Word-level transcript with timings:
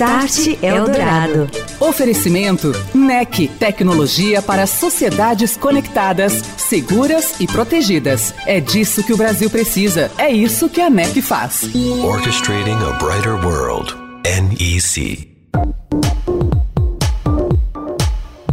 Start 0.00 0.62
Eldorado. 0.62 1.46
Oferecimento 1.78 2.72
NEC, 2.94 3.48
tecnologia 3.58 4.40
para 4.40 4.66
sociedades 4.66 5.58
conectadas, 5.58 6.42
seguras 6.56 7.38
e 7.38 7.46
protegidas. 7.46 8.32
É 8.46 8.60
disso 8.60 9.04
que 9.04 9.12
o 9.12 9.16
Brasil 9.18 9.50
precisa. 9.50 10.10
É 10.16 10.30
isso 10.30 10.70
que 10.70 10.80
a 10.80 10.88
NEC 10.88 11.20
faz. 11.20 11.68
Orchestrating 12.02 12.78
a 12.82 12.92
brighter 12.92 13.34
world. 13.44 13.94
NEC. 14.24 15.28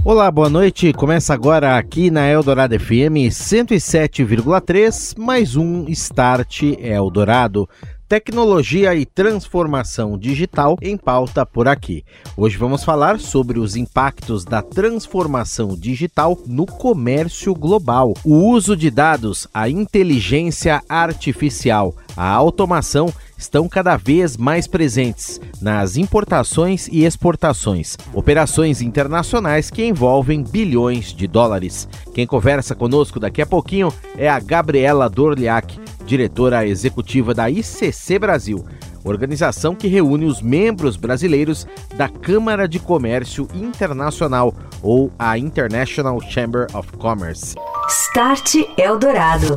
Olá, 0.03 0.29
boa 0.29 0.49
noite. 0.49 0.91
Começa 0.91 1.33
agora 1.33 1.77
aqui 1.77 2.11
na 2.11 2.27
Eldorado 2.27 2.77
FM 2.77 3.31
107,3, 3.31 5.17
mais 5.17 5.55
um 5.55 5.85
Start 5.87 6.63
Eldorado 6.77 7.69
tecnologia 8.07 8.95
e 8.95 9.05
transformação 9.05 10.17
digital 10.17 10.77
em 10.81 10.95
pauta 10.95 11.45
por 11.45 11.67
aqui. 11.67 12.05
Hoje 12.37 12.57
vamos 12.57 12.83
falar 12.83 13.19
sobre 13.19 13.59
os 13.59 13.75
impactos 13.75 14.45
da 14.45 14.61
transformação 14.61 15.75
digital 15.75 16.39
no 16.47 16.65
comércio 16.65 17.53
global, 17.53 18.13
o 18.23 18.35
uso 18.49 18.77
de 18.77 18.89
dados, 18.89 19.45
a 19.53 19.67
inteligência 19.67 20.81
artificial, 20.87 21.93
a 22.15 22.29
automação 22.29 23.13
estão 23.37 23.67
cada 23.67 23.97
vez 23.97 24.37
mais 24.37 24.67
presentes 24.67 25.39
nas 25.61 25.97
importações 25.97 26.87
e 26.87 27.03
exportações, 27.03 27.97
operações 28.13 28.81
internacionais 28.81 29.69
que 29.69 29.85
envolvem 29.85 30.43
bilhões 30.43 31.13
de 31.13 31.27
dólares. 31.27 31.87
Quem 32.13 32.25
conversa 32.25 32.73
conosco 32.73 33.19
daqui 33.19 33.41
a 33.41 33.45
pouquinho 33.45 33.93
é 34.17 34.27
a 34.27 34.39
Gabriela 34.39 35.09
Dorliac, 35.09 35.77
diretora 36.07 36.65
executiva 36.65 37.33
da 37.33 37.49
ICC 37.49 38.17
Brasil, 38.17 38.65
organização 39.03 39.75
que 39.75 39.89
reúne 39.89 40.25
os 40.25 40.41
membros 40.41 40.95
brasileiros 40.95 41.67
da 41.97 42.07
Câmara 42.07 42.65
de 42.65 42.79
Comércio 42.79 43.45
Internacional, 43.53 44.55
ou 44.81 45.11
a 45.19 45.37
International 45.37 46.19
Chamber 46.21 46.65
of 46.73 46.93
Commerce. 46.93 47.55
Start 47.89 48.55
Eldorado. 48.77 49.55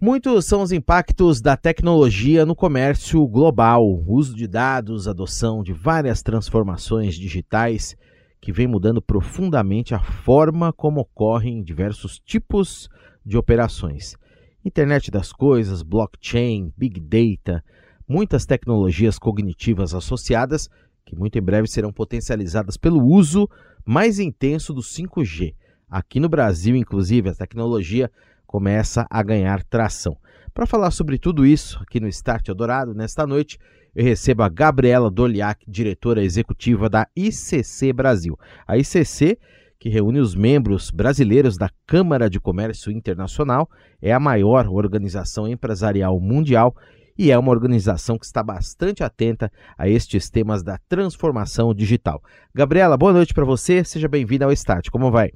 Muitos 0.00 0.46
são 0.46 0.62
os 0.62 0.72
impactos 0.72 1.40
da 1.42 1.56
tecnologia 1.56 2.46
no 2.46 2.54
comércio 2.54 3.26
global, 3.26 3.84
uso 4.06 4.34
de 4.34 4.46
dados, 4.46 5.06
adoção 5.06 5.62
de 5.62 5.74
várias 5.74 6.22
transformações 6.22 7.14
digitais 7.14 7.94
que 8.40 8.52
vem 8.52 8.66
mudando 8.66 9.02
profundamente 9.02 9.94
a 9.94 10.00
forma 10.00 10.72
como 10.72 11.00
ocorrem 11.00 11.62
diversos 11.62 12.18
tipos 12.24 12.88
de 13.26 13.36
operações. 13.36 14.16
Internet 14.64 15.10
das 15.10 15.32
coisas, 15.32 15.82
blockchain, 15.82 16.72
big 16.76 17.00
data, 17.00 17.64
muitas 18.06 18.44
tecnologias 18.44 19.18
cognitivas 19.18 19.94
associadas 19.94 20.68
que 21.08 21.16
muito 21.16 21.38
em 21.38 21.42
breve 21.42 21.66
serão 21.66 21.90
potencializadas 21.90 22.76
pelo 22.76 23.02
uso 23.02 23.48
mais 23.84 24.18
intenso 24.18 24.74
do 24.74 24.82
5G. 24.82 25.54
Aqui 25.88 26.20
no 26.20 26.28
Brasil, 26.28 26.76
inclusive, 26.76 27.30
a 27.30 27.34
tecnologia 27.34 28.10
começa 28.46 29.06
a 29.08 29.22
ganhar 29.22 29.64
tração. 29.64 30.18
Para 30.52 30.66
falar 30.66 30.90
sobre 30.90 31.18
tudo 31.18 31.46
isso 31.46 31.78
aqui 31.80 31.98
no 31.98 32.08
Start 32.08 32.48
Eldorado, 32.48 32.92
nesta 32.92 33.26
noite, 33.26 33.58
eu 33.94 34.04
recebo 34.04 34.42
a 34.42 34.48
Gabriela 34.50 35.10
Doliak, 35.10 35.64
diretora 35.66 36.22
executiva 36.22 36.90
da 36.90 37.06
ICC 37.16 37.92
Brasil. 37.94 38.38
A 38.66 38.76
ICC 38.76 39.38
que 39.78 39.88
reúne 39.88 40.18
os 40.18 40.34
membros 40.34 40.90
brasileiros 40.90 41.56
da 41.56 41.70
Câmara 41.86 42.28
de 42.28 42.40
Comércio 42.40 42.90
Internacional, 42.90 43.68
é 44.02 44.12
a 44.12 44.18
maior 44.18 44.68
organização 44.68 45.46
empresarial 45.46 46.18
mundial 46.18 46.74
e 47.16 47.30
é 47.30 47.38
uma 47.38 47.50
organização 47.50 48.18
que 48.18 48.24
está 48.24 48.42
bastante 48.42 49.02
atenta 49.02 49.50
a 49.76 49.88
estes 49.88 50.30
temas 50.30 50.62
da 50.62 50.78
transformação 50.88 51.74
digital. 51.74 52.22
Gabriela, 52.54 52.96
boa 52.96 53.12
noite 53.12 53.34
para 53.34 53.44
você, 53.44 53.84
seja 53.84 54.08
bem-vinda 54.08 54.44
ao 54.44 54.52
Start. 54.52 54.88
Como 54.90 55.10
vai? 55.10 55.30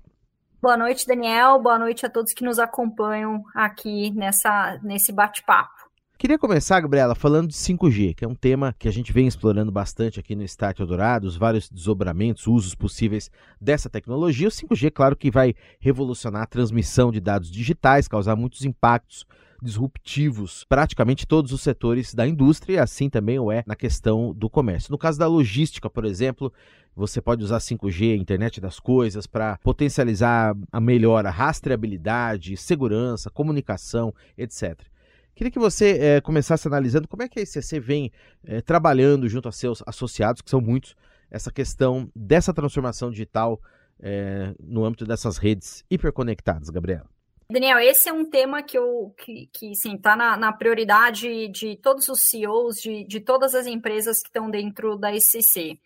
Boa 0.61 0.77
noite, 0.77 1.05
Daniel. 1.07 1.61
Boa 1.61 1.77
noite 1.77 2.07
a 2.07 2.09
todos 2.09 2.33
que 2.33 2.45
nos 2.45 2.61
acompanham 2.61 3.43
aqui 3.53 4.13
nessa, 4.13 4.79
nesse 4.81 5.13
bate-papo. 5.13 5.82
Queria 6.23 6.39
começar, 6.39 6.79
Gabriela, 6.79 7.17
falando 7.17 7.49
de 7.49 7.55
5G, 7.55 8.15
que 8.15 8.25
é 8.25 8.29
um 8.29 8.35
tema 8.37 8.73
que 8.79 8.87
a 8.87 8.93
gente 8.93 9.13
vem 9.13 9.27
explorando 9.27 9.73
bastante 9.73 10.21
aqui 10.21 10.37
no 10.37 10.45
Start 10.45 10.79
Eldorado, 10.79 11.27
os 11.27 11.37
vários 11.37 11.69
desdobramentos, 11.69 12.47
usos 12.47 12.77
possíveis 12.77 13.29
dessa 13.61 13.91
tecnologia. 13.91 14.47
O 14.47 14.51
5G, 14.53 14.93
claro 14.93 15.17
que 15.17 15.33
vai 15.33 15.53
revolucionar 15.81 16.43
a 16.43 16.47
transmissão 16.47 17.11
de 17.11 17.19
dados 17.19 17.51
digitais, 17.51 18.07
causar 18.07 18.37
muitos 18.37 18.65
impactos 18.65 19.27
disruptivos 19.61 20.65
praticamente 20.69 21.27
todos 21.27 21.51
os 21.51 21.61
setores 21.61 22.15
da 22.15 22.25
indústria 22.25 22.75
e 22.75 22.79
assim 22.79 23.11
também 23.11 23.41
o 23.41 23.51
é 23.51 23.65
na 23.67 23.75
questão 23.75 24.33
do 24.33 24.49
comércio. 24.49 24.93
No 24.93 24.99
caso 24.99 25.19
da 25.19 25.27
logística, 25.27 25.91
por 25.91 26.05
exemplo, 26.05 26.53
você 26.95 27.21
pode 27.21 27.43
usar 27.43 27.59
5G, 27.59 28.17
internet 28.17 28.61
das 28.61 28.79
coisas, 28.79 29.27
para 29.27 29.59
potencializar 29.59 30.55
a 30.71 30.81
melhora, 30.81 31.31
rastreabilidade, 31.31 32.57
segurança, 32.57 33.29
comunicação, 33.29 34.15
etc. 34.39 34.92
Queria 35.35 35.51
que 35.51 35.59
você 35.59 35.99
é, 35.99 36.21
começasse 36.21 36.69
analisando 36.69 37.09
como 37.09 37.23
é 37.23 37.29
que 37.29 37.39
a 37.39 37.43
ICC 37.43 37.81
vem 37.81 38.13
é, 38.45 38.61
trabalhando 38.61 39.29
junto 39.29 39.49
a 39.49 39.53
seus 39.53 39.83
associados, 39.87 40.43
que 40.43 40.51
são 40.51 40.61
muitos, 40.61 40.95
essa 41.31 41.51
questão 41.51 42.11
dessa 42.15 42.53
transformação 42.53 43.11
digital 43.11 43.61
é, 44.01 44.55
no 44.61 44.85
âmbito 44.85 45.07
dessas 45.07 45.39
redes 45.39 45.85
hiperconectadas, 45.91 46.69
Gabriela. 46.69 47.09
Daniel, 47.51 47.79
esse 47.79 48.09
é 48.09 48.13
um 48.13 48.25
tema 48.25 48.63
que 48.63 48.79
eu 48.79 49.15
que, 49.19 49.49
que 49.53 49.75
sim, 49.75 49.95
está 49.95 50.17
na, 50.17 50.37
na, 50.37 50.53
prioridade 50.53 51.49
de 51.49 51.77
todos 51.77 52.09
os 52.09 52.23
CEOs 52.23 52.77
de, 52.77 53.05
de 53.05 53.21
todas 53.21 53.55
as 53.55 53.67
empresas 53.67 54.23
que 54.23 54.29
estão 54.29 54.51
dentro 54.51 54.97
da 54.97 55.13
ICC. 55.15 55.79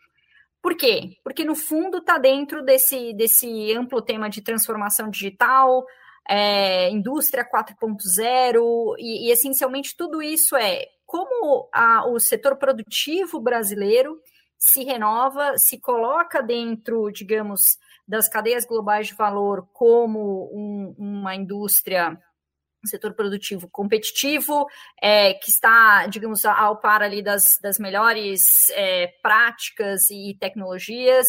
Por 0.63 0.77
quê? 0.77 1.17
Porque 1.25 1.45
no 1.45 1.55
fundo 1.55 1.99
está 1.99 2.19
dentro 2.19 2.65
desse, 2.65 3.13
desse 3.15 3.73
amplo 3.73 4.01
tema 4.01 4.29
de 4.29 4.43
transformação 4.43 5.11
digital, 5.11 5.85
é, 6.29 6.91
indústria 6.91 7.45
4.0, 7.45 8.95
e, 8.99 9.29
e, 9.29 9.31
essencialmente 9.31 9.97
tudo 9.97 10.23
isso 10.23 10.57
é 10.57 10.87
como 11.05 11.69
a, 11.73 12.09
o 12.09 12.19
setor 12.19 12.57
produtivo 12.57 13.41
brasileiro 13.41 14.21
se 14.59 14.83
renova, 14.83 15.57
se 15.57 15.79
coloca 15.79 16.43
dentro, 16.43 17.11
digamos, 17.11 17.79
das 18.07 18.29
cadeias 18.29 18.65
globais 18.65 19.09
de 19.09 19.15
valor 19.15 19.69
como 19.73 20.51
um, 20.53 20.95
uma 20.99 21.35
indústria 21.35 22.19
um 22.85 22.89
setor 22.89 23.15
produtivo 23.15 23.69
competitivo, 23.69 24.67
é, 25.03 25.35
que 25.35 25.51
está, 25.51 26.07
digamos, 26.07 26.45
ao 26.45 26.77
par 26.81 27.03
ali 27.03 27.21
das, 27.21 27.59
das 27.61 27.79
melhores 27.79 28.71
é, 28.71 29.09
práticas 29.23 30.09
e 30.11 30.37
tecnologias. 30.39 31.27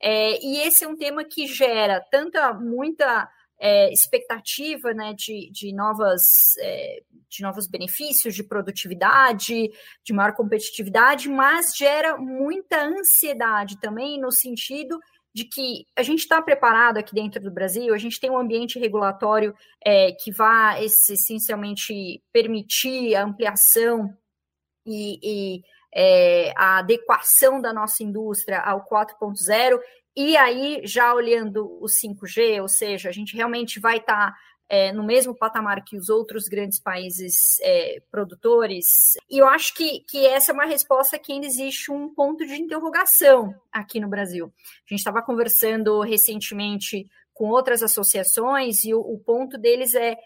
É, 0.00 0.38
e 0.42 0.60
esse 0.60 0.84
é 0.84 0.88
um 0.88 0.96
tema 0.96 1.24
que 1.24 1.46
gera 1.46 2.00
tanta, 2.10 2.54
muita 2.54 3.28
é, 3.60 3.92
expectativa 3.92 4.94
né, 4.94 5.14
de, 5.14 5.50
de, 5.52 5.72
novas, 5.72 6.22
é, 6.58 7.02
de 7.28 7.42
novos 7.42 7.68
benefícios, 7.68 8.34
de 8.34 8.42
produtividade, 8.42 9.70
de 10.02 10.12
maior 10.14 10.32
competitividade, 10.32 11.28
mas 11.28 11.76
gera 11.76 12.16
muita 12.16 12.82
ansiedade 12.82 13.78
também 13.78 14.18
no 14.18 14.32
sentido 14.32 14.98
de 15.32 15.44
que 15.44 15.86
a 15.96 16.02
gente 16.02 16.20
está 16.20 16.42
preparado 16.42 16.96
aqui 16.96 17.14
dentro 17.14 17.40
do 17.40 17.52
Brasil, 17.52 17.94
a 17.94 17.98
gente 17.98 18.18
tem 18.18 18.30
um 18.30 18.38
ambiente 18.38 18.78
regulatório 18.80 19.54
é, 19.84 20.10
que 20.12 20.32
vai 20.32 20.84
essencialmente 20.84 22.20
permitir 22.32 23.14
a 23.14 23.24
ampliação 23.24 24.12
e, 24.84 25.20
e 25.22 25.62
é, 25.94 26.52
a 26.56 26.78
adequação 26.78 27.60
da 27.60 27.72
nossa 27.72 28.02
indústria 28.02 28.60
ao 28.60 28.86
4.0, 28.86 29.78
e 30.16 30.36
aí, 30.36 30.80
já 30.84 31.14
olhando 31.14 31.66
o 31.80 31.86
5G, 31.86 32.60
ou 32.60 32.68
seja, 32.68 33.08
a 33.08 33.12
gente 33.12 33.36
realmente 33.36 33.78
vai 33.78 33.98
estar 33.98 34.32
tá, 34.32 34.36
é, 34.68 34.92
no 34.92 35.04
mesmo 35.04 35.34
patamar 35.34 35.84
que 35.84 35.96
os 35.96 36.08
outros 36.08 36.48
grandes 36.48 36.80
países 36.80 37.58
é, 37.60 38.02
produtores. 38.10 39.14
E 39.28 39.38
eu 39.38 39.48
acho 39.48 39.74
que, 39.74 40.00
que 40.08 40.26
essa 40.26 40.52
é 40.52 40.54
uma 40.54 40.64
resposta 40.64 41.18
que 41.18 41.32
ainda 41.32 41.46
existe 41.46 41.90
um 41.90 42.12
ponto 42.14 42.46
de 42.46 42.54
interrogação 42.54 43.54
aqui 43.72 44.00
no 44.00 44.08
Brasil. 44.08 44.52
A 44.56 44.88
gente 44.88 45.00
estava 45.00 45.22
conversando 45.22 46.00
recentemente 46.00 47.08
com 47.32 47.48
outras 47.48 47.82
associações 47.82 48.84
e 48.84 48.92
o, 48.92 49.00
o 49.00 49.18
ponto 49.18 49.56
deles 49.56 49.94
é 49.94 50.16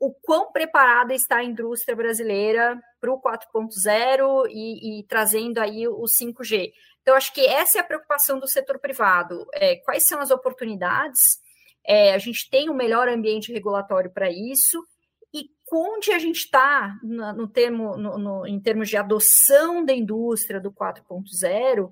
o 0.00 0.12
quão 0.12 0.52
preparada 0.52 1.12
está 1.12 1.38
a 1.38 1.44
indústria 1.44 1.96
brasileira 1.96 2.80
para 3.00 3.12
o 3.12 3.20
4.0 3.20 4.46
e, 4.48 5.00
e, 5.00 5.02
trazendo 5.04 5.58
aí 5.58 5.88
o 5.88 6.04
5G. 6.04 6.72
Então, 7.08 7.16
acho 7.16 7.32
que 7.32 7.40
essa 7.46 7.78
é 7.78 7.80
a 7.80 7.84
preocupação 7.84 8.38
do 8.38 8.46
setor 8.46 8.78
privado. 8.78 9.46
É, 9.54 9.76
quais 9.76 10.06
são 10.06 10.20
as 10.20 10.30
oportunidades? 10.30 11.40
É, 11.82 12.12
a 12.12 12.18
gente 12.18 12.50
tem 12.50 12.68
o 12.68 12.72
um 12.74 12.76
melhor 12.76 13.08
ambiente 13.08 13.50
regulatório 13.50 14.10
para 14.10 14.30
isso, 14.30 14.86
e 15.32 15.48
onde 15.72 16.12
a 16.12 16.18
gente 16.18 16.40
está 16.40 16.98
no, 17.02 17.48
termo, 17.48 17.96
no, 17.96 18.18
no, 18.18 18.46
em 18.46 18.60
termos 18.60 18.90
de 18.90 18.98
adoção 18.98 19.82
da 19.82 19.94
indústria 19.94 20.60
do 20.60 20.70
4.0, 20.70 21.90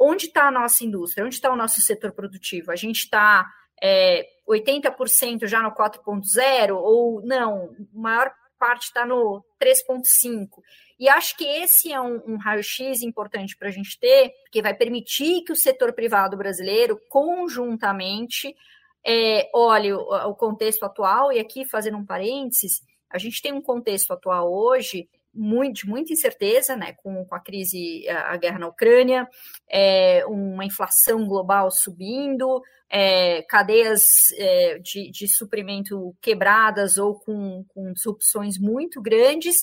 onde 0.00 0.24
está 0.24 0.48
a 0.48 0.50
nossa 0.50 0.82
indústria? 0.82 1.26
Onde 1.26 1.34
está 1.34 1.52
o 1.52 1.56
nosso 1.56 1.82
setor 1.82 2.12
produtivo? 2.12 2.72
A 2.72 2.76
gente 2.76 3.00
está 3.00 3.46
é, 3.82 4.26
80% 4.48 5.46
já 5.46 5.60
no 5.60 5.70
4.0 5.72 6.74
ou 6.74 7.20
não? 7.20 7.76
A 7.94 7.98
maior 8.00 8.32
parte 8.58 8.84
está 8.84 9.04
no 9.04 9.44
3.5. 9.60 10.48
E 10.98 11.08
acho 11.08 11.36
que 11.36 11.44
esse 11.44 11.92
é 11.92 12.00
um, 12.00 12.22
um 12.26 12.36
raio-x 12.36 13.02
importante 13.02 13.56
para 13.56 13.68
a 13.68 13.70
gente 13.70 13.98
ter, 13.98 14.32
que 14.50 14.62
vai 14.62 14.74
permitir 14.74 15.42
que 15.42 15.52
o 15.52 15.56
setor 15.56 15.92
privado 15.92 16.36
brasileiro, 16.36 17.00
conjuntamente, 17.08 18.54
é, 19.06 19.48
olhe 19.54 19.92
o, 19.92 20.00
o 20.00 20.34
contexto 20.34 20.84
atual, 20.84 21.32
e 21.32 21.38
aqui 21.38 21.64
fazendo 21.64 21.98
um 21.98 22.04
parênteses, 22.04 22.82
a 23.10 23.18
gente 23.18 23.40
tem 23.40 23.52
um 23.52 23.62
contexto 23.62 24.12
atual 24.12 24.52
hoje 24.52 25.08
muito, 25.36 25.82
de 25.82 25.86
muita 25.86 26.12
incerteza, 26.12 26.74
né, 26.74 26.94
com, 26.94 27.24
com 27.24 27.34
a 27.34 27.40
crise, 27.40 28.08
a, 28.08 28.32
a 28.32 28.36
guerra 28.36 28.58
na 28.58 28.68
Ucrânia, 28.68 29.28
é, 29.70 30.24
uma 30.26 30.64
inflação 30.64 31.26
global 31.26 31.70
subindo, 31.70 32.62
é, 32.88 33.42
cadeias 33.42 34.02
é, 34.38 34.78
de, 34.78 35.10
de 35.10 35.28
suprimento 35.28 36.16
quebradas 36.22 36.96
ou 36.96 37.20
com, 37.20 37.64
com 37.68 37.92
disrupções 37.92 38.58
muito 38.58 39.00
grandes, 39.02 39.54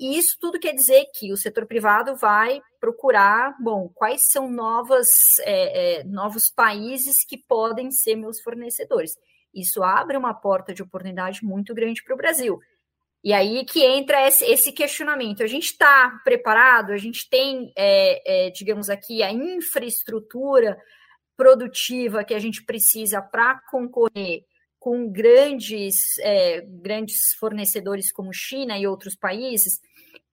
e 0.00 0.16
isso 0.16 0.38
tudo 0.40 0.58
quer 0.58 0.72
dizer 0.72 1.04
que 1.14 1.30
o 1.30 1.36
setor 1.36 1.66
privado 1.66 2.16
vai 2.16 2.62
procurar, 2.80 3.54
bom, 3.60 3.86
quais 3.94 4.22
são 4.32 4.50
novas, 4.50 5.06
é, 5.40 5.98
é, 6.00 6.04
novos 6.04 6.50
países 6.50 7.22
que 7.22 7.36
podem 7.36 7.90
ser 7.90 8.16
meus 8.16 8.40
fornecedores. 8.40 9.12
Isso 9.54 9.82
abre 9.82 10.16
uma 10.16 10.32
porta 10.32 10.72
de 10.72 10.82
oportunidade 10.82 11.44
muito 11.44 11.74
grande 11.74 12.02
para 12.02 12.14
o 12.14 12.16
Brasil. 12.16 12.58
E 13.22 13.34
aí 13.34 13.62
que 13.66 13.84
entra 13.84 14.26
esse 14.26 14.72
questionamento. 14.72 15.42
A 15.42 15.46
gente 15.46 15.66
está 15.66 16.18
preparado? 16.24 16.92
A 16.92 16.96
gente 16.96 17.28
tem, 17.28 17.70
é, 17.76 18.46
é, 18.46 18.50
digamos 18.50 18.88
aqui, 18.88 19.22
a 19.22 19.30
infraestrutura 19.30 20.80
produtiva 21.36 22.24
que 22.24 22.32
a 22.32 22.38
gente 22.38 22.64
precisa 22.64 23.20
para 23.20 23.60
concorrer 23.70 24.44
com 24.78 25.10
grandes, 25.12 26.18
é, 26.20 26.62
grandes 26.62 27.34
fornecedores 27.38 28.10
como 28.10 28.32
China 28.32 28.78
e 28.78 28.86
outros 28.86 29.14
países? 29.14 29.78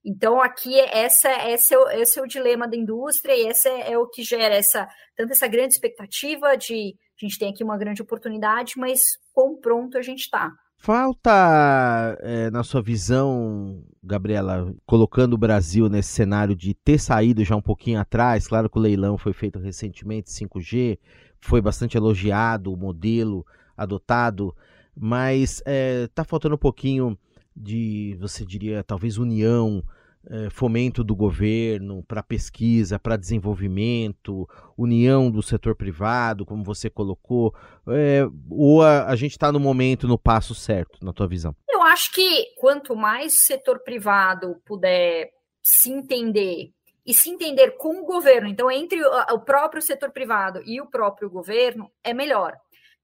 Então, 0.06 0.42
aqui, 0.42 0.80
essa, 0.80 1.30
essa 1.30 1.76
é 1.76 1.78
o, 1.78 1.90
esse 1.90 2.20
é 2.20 2.22
o 2.22 2.28
dilema 2.28 2.68
da 2.68 2.78
indústria 2.78 3.34
e 3.34 3.48
esse 3.48 3.68
é, 3.68 3.92
é 3.92 3.98
o 3.98 4.08
que 4.08 4.24
gera 4.24 4.56
essa, 4.56 4.88
tanto 5.16 5.34
essa 5.34 5.48
grande 5.48 5.74
expectativa 5.74 6.56
de 6.56 6.96
a 7.20 7.26
gente 7.26 7.40
tem 7.40 7.50
aqui 7.50 7.64
uma 7.64 7.78
grande 7.78 8.02
oportunidade, 8.02 8.74
mas 8.78 9.00
quão 9.34 9.60
pronto 9.60 9.98
a 9.98 10.02
gente 10.02 10.22
está. 10.22 10.52
Falta, 10.80 12.16
é, 12.22 12.52
na 12.52 12.64
sua 12.64 12.82
visão, 12.84 13.84
Gabriela, 14.04 14.72
colocando 14.86 15.34
o 15.34 15.38
Brasil 15.38 15.90
nesse 15.90 16.10
cenário 16.10 16.56
de 16.56 16.76
ter 16.76 17.00
saído 17.00 17.44
já 17.44 17.56
um 17.56 17.62
pouquinho 17.62 18.00
atrás, 18.00 18.48
claro 18.48 18.70
que 18.70 18.78
o 18.78 18.82
leilão 18.82 19.18
foi 19.18 19.34
feito 19.34 19.58
recentemente, 19.58 20.30
5G, 20.30 21.00
foi 21.42 21.62
bastante 21.62 21.98
elogiado 21.98 22.72
o 22.72 22.78
modelo 22.78 23.44
adotado, 23.76 24.56
mas 24.96 25.64
está 25.66 26.22
é, 26.22 26.26
faltando 26.26 26.54
um 26.54 26.60
pouquinho 26.60 27.18
de, 27.58 28.16
você 28.20 28.46
diria, 28.46 28.84
talvez 28.84 29.18
união 29.18 29.84
é, 30.30 30.50
fomento 30.50 31.04
do 31.04 31.16
governo 31.16 32.04
para 32.04 32.22
pesquisa, 32.22 33.00
para 33.00 33.18
desenvolvimento, 33.18 34.48
união 34.78 35.32
do 35.32 35.42
setor 35.42 35.76
privado, 35.76 36.46
como 36.46 36.64
você 36.64 36.90
colocou, 36.90 37.54
é, 37.88 38.28
ou 38.50 38.82
a, 38.82 39.08
a 39.08 39.16
gente 39.16 39.32
está 39.32 39.52
no 39.52 39.60
momento, 39.60 40.08
no 40.08 40.18
passo 40.18 40.54
certo, 40.54 41.04
na 41.04 41.14
tua 41.14 41.28
visão? 41.28 41.56
Eu 41.70 41.82
acho 41.82 42.12
que 42.14 42.48
quanto 42.58 42.96
mais 42.96 43.46
setor 43.46 43.80
privado 43.80 44.62
puder 44.66 45.30
se 45.62 45.92
entender 45.92 46.72
e 47.06 47.14
se 47.14 47.30
entender 47.30 47.78
com 47.78 48.02
o 48.02 48.06
governo, 48.06 48.50
então 48.50 48.70
entre 48.70 49.02
o 49.02 49.40
próprio 49.40 49.82
setor 49.82 50.12
privado 50.12 50.62
e 50.66 50.82
o 50.82 50.88
próprio 50.88 51.30
governo, 51.30 51.90
é 52.04 52.14
melhor. 52.14 52.54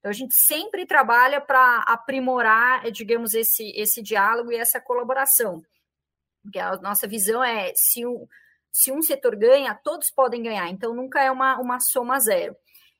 Então 0.04 0.10
a 0.10 0.14
gente 0.14 0.34
sempre 0.34 0.84
trabalha 0.84 1.40
para 1.40 1.78
aprimorar, 1.78 2.90
digamos, 2.90 3.32
esse, 3.32 3.70
esse 3.74 4.02
diálogo 4.02 4.52
e 4.52 4.56
essa 4.56 4.78
colaboração. 4.78 5.64
Porque 6.42 6.58
a 6.58 6.76
nossa 6.76 7.08
visão 7.08 7.42
é 7.42 7.72
se 7.74 8.04
um, 8.04 8.28
se 8.70 8.92
um 8.92 9.00
setor 9.00 9.34
ganha, 9.34 9.74
todos 9.82 10.10
podem 10.10 10.42
ganhar, 10.42 10.68
então 10.68 10.94
nunca 10.94 11.22
é 11.22 11.30
uma, 11.30 11.58
uma 11.58 11.80
soma 11.80 12.20
zero. 12.20 12.54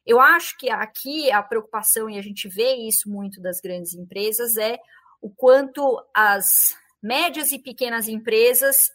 Eu 0.07 0.19
acho 0.19 0.57
que 0.57 0.71
aqui 0.71 1.31
a 1.31 1.43
preocupação, 1.43 2.09
e 2.09 2.17
a 2.17 2.23
gente 2.23 2.49
vê 2.49 2.75
isso 2.77 3.11
muito 3.11 3.39
das 3.39 3.61
grandes 3.61 3.93
empresas, 3.93 4.57
é 4.57 4.79
o 5.21 5.29
quanto 5.29 6.03
as 6.15 6.75
médias 7.03 7.53
e 7.53 7.59
pequenas 7.59 8.09
empresas 8.09 8.91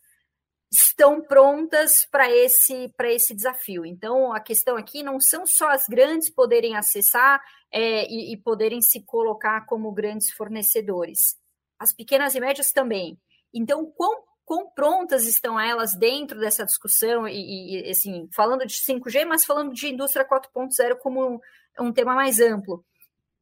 estão 0.72 1.22
prontas 1.22 2.06
para 2.12 2.30
esse, 2.32 2.94
esse 3.06 3.34
desafio. 3.34 3.86
Então, 3.86 4.32
a 4.32 4.40
questão 4.40 4.78
aqui 4.78 5.02
não 5.02 5.20
são 5.20 5.46
só 5.46 5.70
as 5.70 5.88
grandes 5.88 6.30
poderem 6.30 6.76
acessar 6.76 7.42
é, 7.72 8.06
e, 8.06 8.34
e 8.34 8.38
poderem 8.38 8.82
se 8.82 9.04
colocar 9.04 9.66
como 9.66 9.92
grandes 9.92 10.32
fornecedores. 10.32 11.38
As 11.80 11.94
pequenas 11.94 12.36
e 12.36 12.40
médias 12.40 12.72
também. 12.72 13.18
Então, 13.54 13.86
quão 13.96 14.30
quão 14.50 14.68
prontas 14.68 15.28
estão 15.28 15.60
elas 15.60 15.94
dentro 15.96 16.40
dessa 16.40 16.66
discussão, 16.66 17.28
e, 17.28 17.86
e 17.86 17.92
assim, 17.92 18.28
falando 18.36 18.66
de 18.66 18.74
5G, 18.74 19.24
mas 19.24 19.46
falando 19.46 19.72
de 19.72 19.90
indústria 19.90 20.28
4.0 20.28 20.98
como 20.98 21.24
um, 21.24 21.40
um, 21.80 21.94
tema 21.94 22.16
mais 22.16 22.40
amplo. 22.40 22.84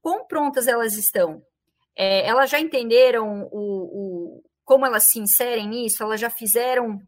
Quão 0.02 0.28
prontas 0.28 0.68
elas 0.68 0.98
estão? 0.98 1.42
É, 1.96 2.28
elas 2.28 2.50
já 2.50 2.60
entenderam 2.60 3.48
o, 3.54 4.40
o, 4.40 4.44
como 4.66 4.86
elas 4.86 5.04
se 5.04 5.18
inserem 5.18 5.70
nisso? 5.70 6.04
Elas 6.04 6.20
já 6.20 6.30
fizeram 6.30 7.02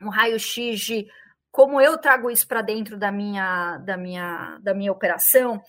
um 0.00 0.08
raio-x 0.08 0.80
de 0.80 1.06
como 1.50 1.80
eu 1.80 1.96
trago 1.96 2.30
isso 2.30 2.46
para 2.46 2.60
dentro 2.60 2.98
da 2.98 3.10
minha, 3.10 3.78
da, 3.78 3.96
minha, 3.96 4.58
da 4.62 4.74
minha 4.74 4.92
operação? 4.92 5.62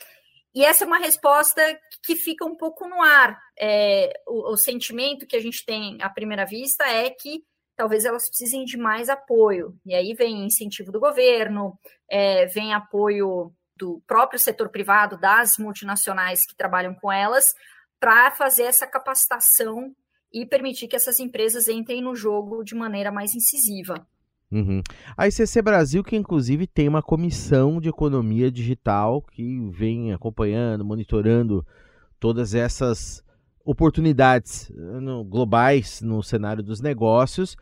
E 0.54 0.66
essa 0.66 0.84
é 0.84 0.88
uma 0.88 0.98
resposta 0.98 1.62
que 2.04 2.16
fica 2.16 2.44
um 2.44 2.56
pouco 2.56 2.88
no 2.88 3.02
ar. 3.02 3.40
É, 3.58 4.12
o, 4.28 4.54
o, 4.54 4.58
sentimento 4.58 5.28
que 5.28 5.36
a 5.36 5.40
gente 5.40 5.64
tem 5.66 5.98
à 6.02 6.10
primeira 6.10 6.46
vista 6.46 6.84
é 6.84 7.10
que 7.10 7.44
talvez 7.76 8.06
elas 8.06 8.28
precisem 8.28 8.66
de 8.66 8.76
mais 8.76 9.08
apoio. 9.08 9.78
E 9.86 9.94
aí 9.94 10.14
vem 10.14 10.46
incentivo 10.46 10.92
do 10.92 11.00
governo, 11.00 11.80
é, 12.10 12.48
vem 12.48 12.74
apoio 12.74 13.54
do 13.76 14.02
próprio 14.08 14.40
setor 14.40 14.70
privado, 14.70 15.18
das 15.18 15.58
multinacionais 15.60 16.46
que 16.46 16.56
trabalham 16.56 16.96
com 16.96 17.12
elas, 17.12 17.54
para 18.00 18.32
fazer 18.32 18.64
essa 18.64 18.88
capacitação 18.88 19.96
e 20.34 20.46
permitir 20.46 20.88
que 20.88 20.96
essas 20.96 21.20
empresas 21.20 21.68
entrem 21.68 22.02
no 22.02 22.16
jogo 22.16 22.64
de 22.64 22.76
maneira 22.76 23.12
mais 23.12 23.34
incisiva. 23.34 24.06
Uhum. 24.52 24.82
A 25.18 25.28
ICC 25.28 25.62
Brasil, 25.62 26.04
que 26.04 26.16
inclusive 26.16 26.66
tem 26.66 26.88
uma 26.88 27.02
comissão 27.02 27.82
de 27.82 27.90
economia 27.90 28.50
digital 28.50 29.22
que 29.22 29.60
vem 29.72 30.14
acompanhando, 30.14 30.86
monitorando 30.86 31.66
todas 32.20 32.54
essas 32.54 33.24
oportunidades 33.66 34.72
eh, 34.72 35.24
globais 35.28 36.02
no 36.02 36.24
cenário 36.24 36.64
dos 36.64 36.80
negócios. 36.80 37.58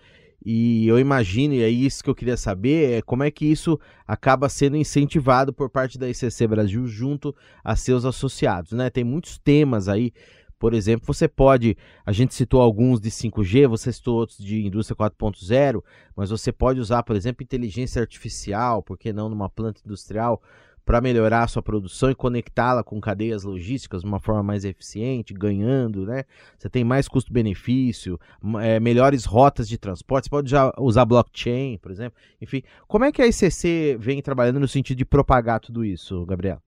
E 0.45 0.87
eu 0.87 0.99
imagino, 0.99 1.55
e 1.55 1.63
é 1.63 1.69
isso 1.69 2.03
que 2.03 2.09
eu 2.09 2.13
queria 2.13 2.37
saber, 2.37 2.91
é 2.91 3.01
como 3.01 3.23
é 3.23 3.31
que 3.31 3.45
isso 3.47 3.79
acaba 4.05 4.47
sendo 4.47 4.77
incentivado 4.77 5.51
por 5.51 5.71
parte 5.71 5.97
da 5.97 6.07
ICC 6.07 6.47
Brasil 6.47 6.85
junto 6.85 7.35
a 7.63 7.75
seus 7.75 8.05
associados, 8.05 8.73
né? 8.73 8.91
Tem 8.91 9.03
muitos 9.03 9.39
temas 9.39 9.87
aí 9.89 10.13
por 10.57 10.73
exemplo, 10.73 11.05
você 11.05 11.27
pode, 11.27 11.77
a 12.05 12.11
gente 12.11 12.33
citou 12.33 12.61
alguns 12.61 12.99
de 12.99 13.09
5G, 13.09 13.67
você 13.67 13.91
citou 13.91 14.15
outros 14.15 14.37
de 14.37 14.65
indústria 14.65 14.95
4.0, 14.95 15.83
mas 16.15 16.29
você 16.29 16.51
pode 16.51 16.79
usar, 16.79 17.03
por 17.03 17.15
exemplo, 17.15 17.43
inteligência 17.43 18.01
artificial, 18.01 18.81
por 18.81 18.97
que 18.97 19.11
não 19.11 19.29
numa 19.29 19.49
planta 19.49 19.81
industrial, 19.85 20.41
para 20.85 21.01
melhorar 21.01 21.43
a 21.43 21.47
sua 21.47 21.63
produção 21.63 22.11
e 22.11 22.15
conectá-la 22.15 22.83
com 22.83 23.01
cadeias 23.01 23.43
logísticas 23.43 24.01
de 24.01 24.07
uma 24.07 24.19
forma 24.19 24.43
mais 24.43 24.63
eficiente, 24.63 25.33
ganhando, 25.33 26.05
né? 26.05 26.23
Você 26.57 26.69
tem 26.69 26.83
mais 26.83 27.07
custo-benefício, 27.07 28.19
é, 28.61 28.79
melhores 28.79 29.25
rotas 29.25 29.67
de 29.67 29.79
transporte, 29.79 30.25
você 30.25 30.29
pode 30.29 30.49
já 30.49 30.71
usar 30.77 31.03
blockchain, 31.05 31.79
por 31.79 31.91
exemplo. 31.91 32.17
Enfim, 32.39 32.61
como 32.87 33.03
é 33.03 33.11
que 33.11 33.21
a 33.21 33.27
ICC 33.27 33.97
vem 33.99 34.21
trabalhando 34.21 34.59
no 34.59 34.67
sentido 34.67 34.99
de 34.99 35.05
propagar 35.05 35.59
tudo 35.59 35.83
isso, 35.83 36.23
Gabriel? 36.25 36.64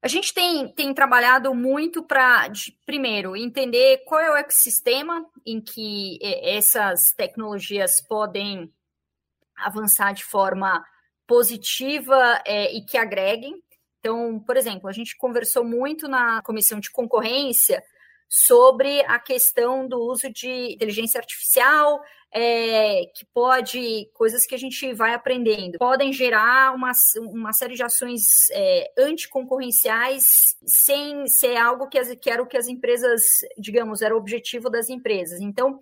A 0.00 0.06
gente 0.06 0.32
tem, 0.32 0.68
tem 0.68 0.94
trabalhado 0.94 1.52
muito 1.54 2.02
para, 2.02 2.48
primeiro, 2.86 3.36
entender 3.36 4.04
qual 4.06 4.20
é 4.20 4.30
o 4.30 4.36
ecossistema 4.36 5.26
em 5.44 5.60
que 5.60 6.18
essas 6.22 7.12
tecnologias 7.16 8.00
podem 8.00 8.72
avançar 9.56 10.12
de 10.12 10.24
forma 10.24 10.84
positiva 11.26 12.40
é, 12.46 12.72
e 12.72 12.84
que 12.84 12.96
agreguem. 12.96 13.60
Então, 13.98 14.38
por 14.38 14.56
exemplo, 14.56 14.88
a 14.88 14.92
gente 14.92 15.16
conversou 15.16 15.64
muito 15.64 16.06
na 16.06 16.40
comissão 16.42 16.78
de 16.78 16.90
concorrência 16.90 17.82
sobre 18.28 19.00
a 19.06 19.18
questão 19.18 19.88
do 19.88 19.98
uso 19.98 20.30
de 20.30 20.74
inteligência 20.74 21.18
artificial 21.18 22.00
é, 22.32 23.06
que 23.14 23.24
pode, 23.32 24.10
coisas 24.12 24.46
que 24.46 24.54
a 24.54 24.58
gente 24.58 24.92
vai 24.92 25.14
aprendendo, 25.14 25.78
podem 25.78 26.12
gerar 26.12 26.74
uma, 26.74 26.92
uma 27.16 27.52
série 27.52 27.74
de 27.74 27.82
ações 27.82 28.50
é, 28.52 28.92
anticoncorrenciais 28.98 30.56
sem 30.66 31.26
ser 31.26 31.56
algo 31.56 31.88
que, 31.88 31.98
as, 31.98 32.14
que 32.16 32.30
era 32.30 32.42
o 32.42 32.46
que 32.46 32.56
as 32.56 32.68
empresas, 32.68 33.22
digamos, 33.56 34.02
era 34.02 34.14
o 34.14 34.18
objetivo 34.18 34.68
das 34.68 34.88
empresas. 34.90 35.40
Então, 35.40 35.78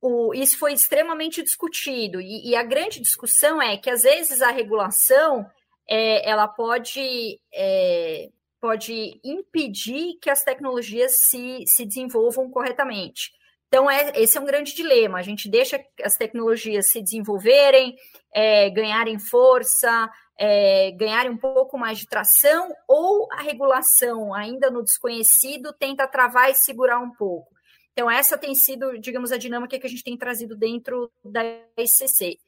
o, 0.00 0.32
isso 0.34 0.58
foi 0.58 0.72
extremamente 0.72 1.42
discutido, 1.42 2.20
e, 2.20 2.50
e, 2.50 2.54
a 2.56 2.62
grande 2.62 3.00
discussão 3.00 3.60
é 3.60 3.76
que, 3.76 3.90
às 3.90 4.02
vezes, 4.02 4.42
a 4.42 4.50
regulação 4.50 5.44
é, 5.88 6.28
ela 6.28 6.46
pode, 6.46 7.40
é, 7.52 8.28
pode 8.60 9.20
impedir 9.24 10.18
que 10.20 10.30
as 10.30 10.44
tecnologias 10.44 11.28
se, 11.28 11.64
se 11.66 11.84
desenvolvam 11.84 12.48
corretamente. 12.50 13.32
Então, 13.68 13.90
é, 13.90 14.12
esse 14.14 14.38
é 14.38 14.40
um 14.40 14.46
grande 14.46 14.74
dilema. 14.74 15.18
A 15.18 15.22
gente 15.22 15.48
deixa 15.48 15.84
as 16.02 16.16
tecnologias 16.16 16.90
se 16.90 17.02
desenvolverem, 17.02 17.96
é, 18.32 18.70
ganharem 18.70 19.18
força, 19.18 20.10
é, 20.38 20.92
ganharem 20.92 21.32
um 21.32 21.36
pouco 21.36 21.76
mais 21.78 21.98
de 21.98 22.06
tração, 22.06 22.72
ou 22.86 23.28
a 23.32 23.42
regulação, 23.42 24.32
ainda 24.34 24.70
no 24.70 24.82
desconhecido, 24.82 25.72
tenta 25.72 26.06
travar 26.06 26.50
e 26.50 26.54
segurar 26.54 26.98
um 27.00 27.10
pouco. 27.10 27.54
Então, 27.92 28.10
essa 28.10 28.36
tem 28.36 28.54
sido, 28.54 28.98
digamos, 28.98 29.32
a 29.32 29.38
dinâmica 29.38 29.78
que 29.78 29.86
a 29.86 29.90
gente 29.90 30.04
tem 30.04 30.16
trazido 30.16 30.54
dentro 30.54 31.10
da 31.24 31.40
SCC. 31.78 32.38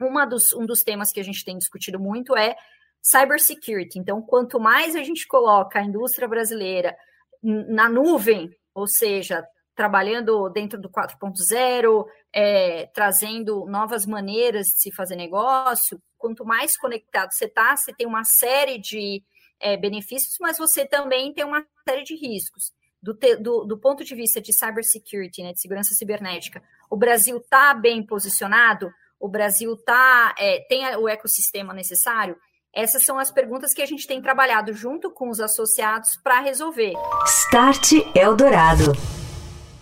Uma 0.00 0.24
dos, 0.24 0.52
um 0.52 0.64
dos 0.64 0.82
temas 0.82 1.12
que 1.12 1.20
a 1.20 1.24
gente 1.24 1.44
tem 1.44 1.58
discutido 1.58 2.00
muito 2.00 2.36
é 2.36 2.56
cybersecurity. 3.02 3.98
Então, 3.98 4.22
quanto 4.22 4.58
mais 4.58 4.96
a 4.96 5.02
gente 5.02 5.26
coloca 5.26 5.78
a 5.78 5.84
indústria 5.84 6.26
brasileira 6.26 6.96
na 7.42 7.88
nuvem, 7.88 8.50
ou 8.74 8.86
seja, 8.86 9.46
trabalhando 9.76 10.48
dentro 10.48 10.80
do 10.80 10.88
4.0, 10.88 12.06
é, 12.32 12.86
trazendo 12.94 13.66
novas 13.66 14.06
maneiras 14.06 14.66
de 14.68 14.80
se 14.80 14.92
fazer 14.92 15.14
negócio, 15.14 16.00
quanto 16.16 16.44
mais 16.44 16.76
conectado 16.76 17.30
você 17.32 17.44
está, 17.44 17.76
você 17.76 17.92
tem 17.92 18.06
uma 18.06 18.24
série 18.24 18.78
de 18.78 19.22
é, 19.60 19.76
benefícios, 19.76 20.36
mas 20.40 20.58
você 20.58 20.84
também 20.86 21.32
tem 21.32 21.44
uma 21.44 21.64
série 21.86 22.02
de 22.02 22.16
riscos 22.16 22.72
do, 23.06 23.14
te, 23.14 23.36
do, 23.36 23.64
do 23.64 23.78
ponto 23.78 24.04
de 24.04 24.14
vista 24.14 24.40
de 24.40 24.52
cybersecurity, 24.52 25.42
né, 25.42 25.52
de 25.52 25.60
segurança 25.60 25.94
cibernética, 25.94 26.60
o 26.90 26.96
Brasil 26.96 27.36
está 27.36 27.72
bem 27.72 28.04
posicionado? 28.04 28.90
O 29.18 29.28
Brasil 29.28 29.76
tá, 29.76 30.34
é, 30.38 30.60
tem 30.68 30.84
o 30.96 31.08
ecossistema 31.08 31.72
necessário? 31.72 32.36
Essas 32.74 33.04
são 33.04 33.18
as 33.18 33.30
perguntas 33.30 33.72
que 33.72 33.80
a 33.80 33.86
gente 33.86 34.06
tem 34.06 34.20
trabalhado 34.20 34.72
junto 34.74 35.10
com 35.10 35.30
os 35.30 35.40
associados 35.40 36.10
para 36.22 36.40
resolver. 36.40 36.92
Start 37.26 37.92
Eldorado. 38.14 38.92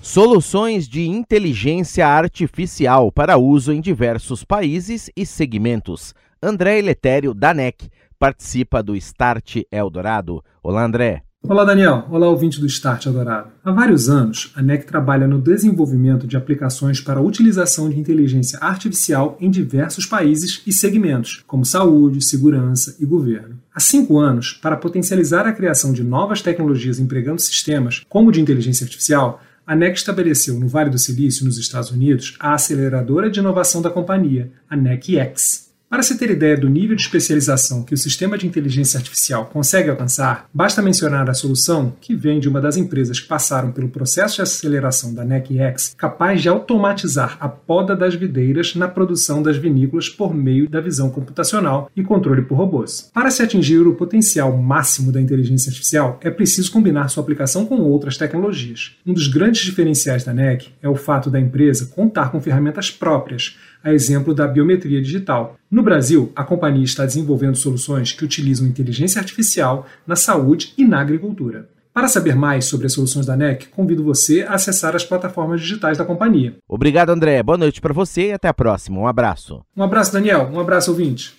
Soluções 0.05 0.87
de 0.87 1.09
inteligência 1.09 2.07
artificial 2.07 3.11
para 3.11 3.39
uso 3.39 3.73
em 3.73 3.81
diversos 3.81 4.45
países 4.45 5.11
e 5.17 5.25
segmentos. 5.25 6.15
André 6.43 6.79
Eletério, 6.79 7.33
da 7.33 7.55
NEC, 7.55 7.89
participa 8.19 8.83
do 8.83 8.95
Start 8.97 9.63
Eldorado. 9.73 10.45
Olá, 10.63 10.85
André. 10.85 11.23
Olá, 11.43 11.65
Daniel. 11.65 12.07
Olá, 12.11 12.29
ouvinte 12.29 12.61
do 12.61 12.67
Start 12.67 13.07
Adorado. 13.07 13.49
Há 13.65 13.73
vários 13.73 14.11
anos, 14.11 14.53
a 14.55 14.61
NEC 14.61 14.85
trabalha 14.87 15.27
no 15.27 15.41
desenvolvimento 15.41 16.27
de 16.27 16.37
aplicações 16.37 17.01
para 17.01 17.21
a 17.21 17.23
utilização 17.23 17.89
de 17.89 17.99
inteligência 17.99 18.59
artificial 18.61 19.39
em 19.41 19.51
diversos 19.51 20.05
países 20.05 20.63
e 20.67 20.73
segmentos, 20.73 21.43
como 21.47 21.65
saúde, 21.65 22.23
segurança 22.23 22.95
e 23.01 23.07
governo. 23.07 23.59
Há 23.75 23.81
cinco 23.81 24.19
anos, 24.19 24.53
para 24.53 24.77
potencializar 24.77 25.47
a 25.47 25.53
criação 25.53 25.95
de 25.95 26.05
novas 26.05 26.43
tecnologias 26.43 26.99
empregando 27.01 27.41
sistemas 27.41 28.03
como 28.07 28.29
o 28.29 28.33
de 28.33 28.41
inteligência 28.41 28.85
artificial, 28.85 29.41
a 29.67 29.75
NEC 29.75 29.97
estabeleceu 29.97 30.59
no 30.61 30.69
Vale 30.69 30.91
do 30.91 30.99
Silício, 30.99 31.45
nos 31.45 31.59
Estados 31.59 31.91
Unidos, 31.91 32.37
a 32.39 32.55
aceleradora 32.55 33.31
de 33.31 33.41
inovação 33.41 33.81
da 33.81 33.91
companhia, 33.91 34.53
a 34.69 34.77
NECx. 34.77 35.64
Para 35.89 36.03
se 36.03 36.19
ter 36.19 36.31
ideia 36.31 36.57
do 36.57 36.69
nível 36.69 36.97
de 36.97 37.03
especialização 37.03 37.83
que 37.83 37.95
o 37.95 37.97
sistema 37.97 38.37
de 38.37 38.47
inteligência 38.47 38.99
artificial 38.99 39.47
consegue 39.47 39.91
alcançar, 39.91 40.49
basta 40.53 40.83
mencionar 40.83 41.31
a 41.31 41.35
solução 41.35 41.95
que 42.01 42.17
vem 42.17 42.41
de 42.41 42.49
uma 42.49 42.61
das 42.61 42.77
empresas 42.77 43.21
que 43.21 43.29
passaram 43.29 43.71
pelo 43.71 43.89
processo 43.89 44.37
de 44.37 44.43
aceleração 44.43 45.15
da 45.15 45.25
NECX, 45.25 45.95
capaz 45.97 46.43
de 46.43 46.49
automatizar 46.49 47.37
a 47.39 47.49
poda 47.49 47.95
das 47.95 48.15
videiras 48.15 48.75
na 48.75 48.89
produção 48.89 49.43
das 49.43 49.57
vinícolas 49.57 50.09
por 50.09 50.35
meio 50.35 50.69
da 50.69 50.81
visão 50.81 51.11
computacional 51.11 51.91
e 51.95 52.03
controle 52.03 52.43
por 52.43 52.57
robôs. 52.57 53.11
Para 53.13 53.31
se 53.31 53.43
atingir 53.43 53.87
o 53.87 53.95
potencial 53.95 54.57
máximo 54.57 55.13
da 55.13 55.21
inteligência 55.21 55.71
artificial, 55.71 56.19
é 56.23 56.31
preciso 56.31 56.73
combinar 56.73 57.09
sua 57.09 57.23
aplicação 57.23 57.67
com 57.67 57.77
outras 57.77 58.17
tecnologias. 58.17 58.97
Um 59.07 59.13
dos 59.13 59.29
grandes 59.29 59.63
diferenciais 59.63 60.25
da 60.25 60.33
NEC 60.33 60.71
é 60.83 60.89
o 60.89 60.97
fato 60.97 61.31
da 61.31 61.39
empresa 61.39 61.91
contar 61.95 62.33
com 62.33 62.41
ferramentas 62.41 62.91
próprias 62.91 63.57
a 63.85 63.93
exemplo 63.93 64.35
da 64.35 64.49
biometria 64.49 65.03
digital. 65.03 65.59
No 65.71 65.83
Brasil, 65.83 66.33
a 66.35 66.43
companhia 66.43 66.85
está 66.85 67.05
desenvolvendo 67.05 67.57
soluções 67.57 68.13
que 68.13 68.25
utilizam 68.25 68.67
inteligência 68.67 69.21
artificial 69.21 69.87
na 70.07 70.17
saúde 70.17 70.73
e 70.79 70.85
na 70.85 71.01
agricultura. 71.01 71.69
Para 71.95 72.09
saber 72.09 72.35
mais 72.35 72.65
sobre 72.65 72.87
as 72.87 72.93
soluções 72.93 73.25
da 73.25 73.37
NEC, 73.37 73.69
convido 73.69 74.03
você 74.03 74.43
a 74.43 74.55
acessar 74.55 74.97
as 74.97 75.05
plataformas 75.05 75.61
digitais 75.61 75.97
da 75.97 76.05
companhia. 76.05 76.57
Obrigado, 76.69 77.11
André. 77.11 77.41
Boa 77.41 77.57
noite 77.57 77.81
para 77.81 77.95
você 77.95 78.31
e 78.31 78.33
até 78.33 78.49
a 78.49 78.53
próxima. 78.53 78.99
Um 78.99 79.07
abraço. 79.07 79.63
Um 79.77 79.83
abraço, 79.85 80.13
Daniel. 80.13 80.51
Um 80.53 80.59
abraço, 80.59 80.91
ouvinte. 80.91 81.37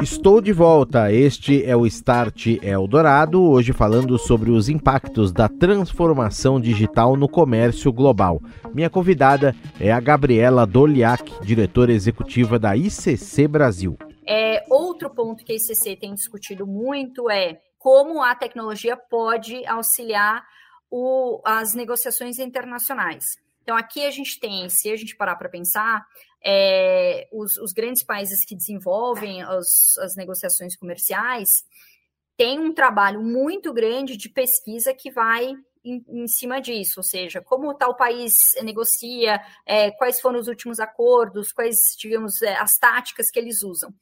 Estou 0.00 0.40
de 0.40 0.52
volta. 0.52 1.12
Este 1.12 1.64
é 1.64 1.74
o 1.74 1.86
Start 1.86 2.46
Eldorado, 2.62 3.42
hoje 3.42 3.72
falando 3.72 4.16
sobre 4.16 4.52
os 4.52 4.68
impactos 4.68 5.32
da 5.32 5.48
transformação 5.48 6.60
digital 6.60 7.16
no 7.16 7.28
comércio 7.28 7.92
global. 7.92 8.40
Minha 8.72 8.88
convidada 8.88 9.56
é 9.80 9.90
a 9.90 9.98
Gabriela 9.98 10.64
Doliak, 10.64 11.44
diretora 11.44 11.92
executiva 11.92 12.60
da 12.60 12.76
ICC 12.76 13.48
Brasil. 13.48 13.98
É, 14.32 14.62
outro 15.00 15.10
ponto 15.10 15.44
que 15.44 15.52
a 15.52 15.56
ICC 15.56 15.96
tem 15.96 16.14
discutido 16.14 16.66
muito 16.66 17.30
é 17.30 17.58
como 17.78 18.22
a 18.22 18.34
tecnologia 18.34 18.96
pode 18.96 19.64
auxiliar 19.66 20.44
o, 20.90 21.40
as 21.44 21.72
negociações 21.74 22.38
internacionais. 22.38 23.24
Então, 23.62 23.76
aqui 23.76 24.04
a 24.04 24.10
gente 24.10 24.38
tem, 24.38 24.68
se 24.68 24.90
a 24.90 24.96
gente 24.96 25.16
parar 25.16 25.36
para 25.36 25.48
pensar, 25.48 26.04
é, 26.44 27.26
os, 27.32 27.56
os, 27.58 27.72
grandes 27.72 28.02
países 28.02 28.44
que 28.44 28.54
desenvolvem 28.54 29.42
as, 29.42 29.96
as 29.98 30.16
negociações 30.16 30.76
comerciais 30.76 31.48
têm 32.36 32.58
um 32.58 32.72
trabalho 32.74 33.22
muito 33.22 33.72
grande 33.72 34.16
de 34.16 34.28
pesquisa 34.28 34.92
que 34.92 35.10
vai 35.10 35.52
em, 35.84 36.04
em, 36.08 36.26
cima 36.26 36.60
disso, 36.60 37.00
ou 37.00 37.04
seja, 37.04 37.40
como 37.40 37.74
tal 37.74 37.94
país 37.94 38.54
negocia, 38.62 39.40
é, 39.64 39.90
quais 39.92 40.20
foram 40.20 40.38
os 40.38 40.48
últimos 40.48 40.80
acordos, 40.80 41.52
quais, 41.52 41.94
digamos, 41.98 42.42
é, 42.42 42.56
as 42.56 42.78
táticas 42.78 43.30
que 43.30 43.38
eles 43.38 43.62
usam. 43.62 43.94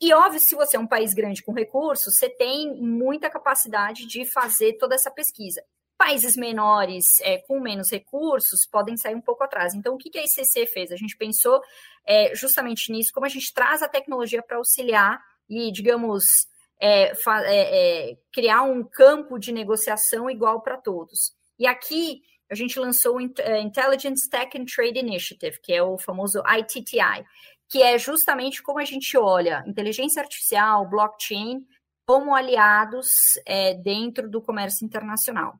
E 0.00 0.12
óbvio, 0.12 0.40
se 0.40 0.54
você 0.54 0.76
é 0.76 0.80
um 0.80 0.86
país 0.86 1.14
grande 1.14 1.42
com 1.42 1.52
recursos, 1.52 2.14
você 2.14 2.28
tem 2.28 2.74
muita 2.74 3.30
capacidade 3.30 4.06
de 4.06 4.24
fazer 4.26 4.74
toda 4.74 4.94
essa 4.94 5.10
pesquisa. 5.10 5.62
Países 5.96 6.36
menores, 6.36 7.18
é, 7.20 7.38
com 7.38 7.58
menos 7.58 7.90
recursos, 7.90 8.66
podem 8.66 8.96
sair 8.98 9.14
um 9.14 9.20
pouco 9.20 9.42
atrás. 9.42 9.74
Então, 9.74 9.94
o 9.94 9.98
que 9.98 10.18
a 10.18 10.22
ICC 10.22 10.66
fez? 10.66 10.92
A 10.92 10.96
gente 10.96 11.16
pensou 11.16 11.62
é, 12.06 12.34
justamente 12.34 12.92
nisso, 12.92 13.10
como 13.14 13.24
a 13.24 13.30
gente 13.30 13.52
traz 13.54 13.82
a 13.82 13.88
tecnologia 13.88 14.42
para 14.42 14.58
auxiliar 14.58 15.18
e, 15.48 15.72
digamos, 15.72 16.46
é, 16.78 17.12
é, 17.12 18.10
é, 18.10 18.18
criar 18.32 18.62
um 18.62 18.84
campo 18.84 19.38
de 19.38 19.52
negociação 19.52 20.28
igual 20.28 20.60
para 20.60 20.76
todos. 20.76 21.32
E 21.58 21.66
aqui 21.66 22.20
a 22.50 22.54
gente 22.54 22.78
lançou 22.78 23.16
o 23.16 23.32
é, 23.40 23.60
Intelligence 23.60 24.28
Tech 24.28 24.56
and 24.56 24.66
Trade 24.66 24.98
Initiative, 24.98 25.60
que 25.60 25.72
é 25.72 25.82
o 25.82 25.98
famoso 25.98 26.42
ITTI, 26.46 27.24
que 27.68 27.82
é 27.82 27.98
justamente 27.98 28.62
como 28.62 28.78
a 28.78 28.84
gente 28.84 29.16
olha 29.16 29.64
inteligência 29.66 30.22
artificial, 30.22 30.88
blockchain, 30.88 31.66
como 32.06 32.34
aliados 32.34 33.08
é, 33.44 33.74
dentro 33.74 34.30
do 34.30 34.40
comércio 34.40 34.84
internacional. 34.84 35.54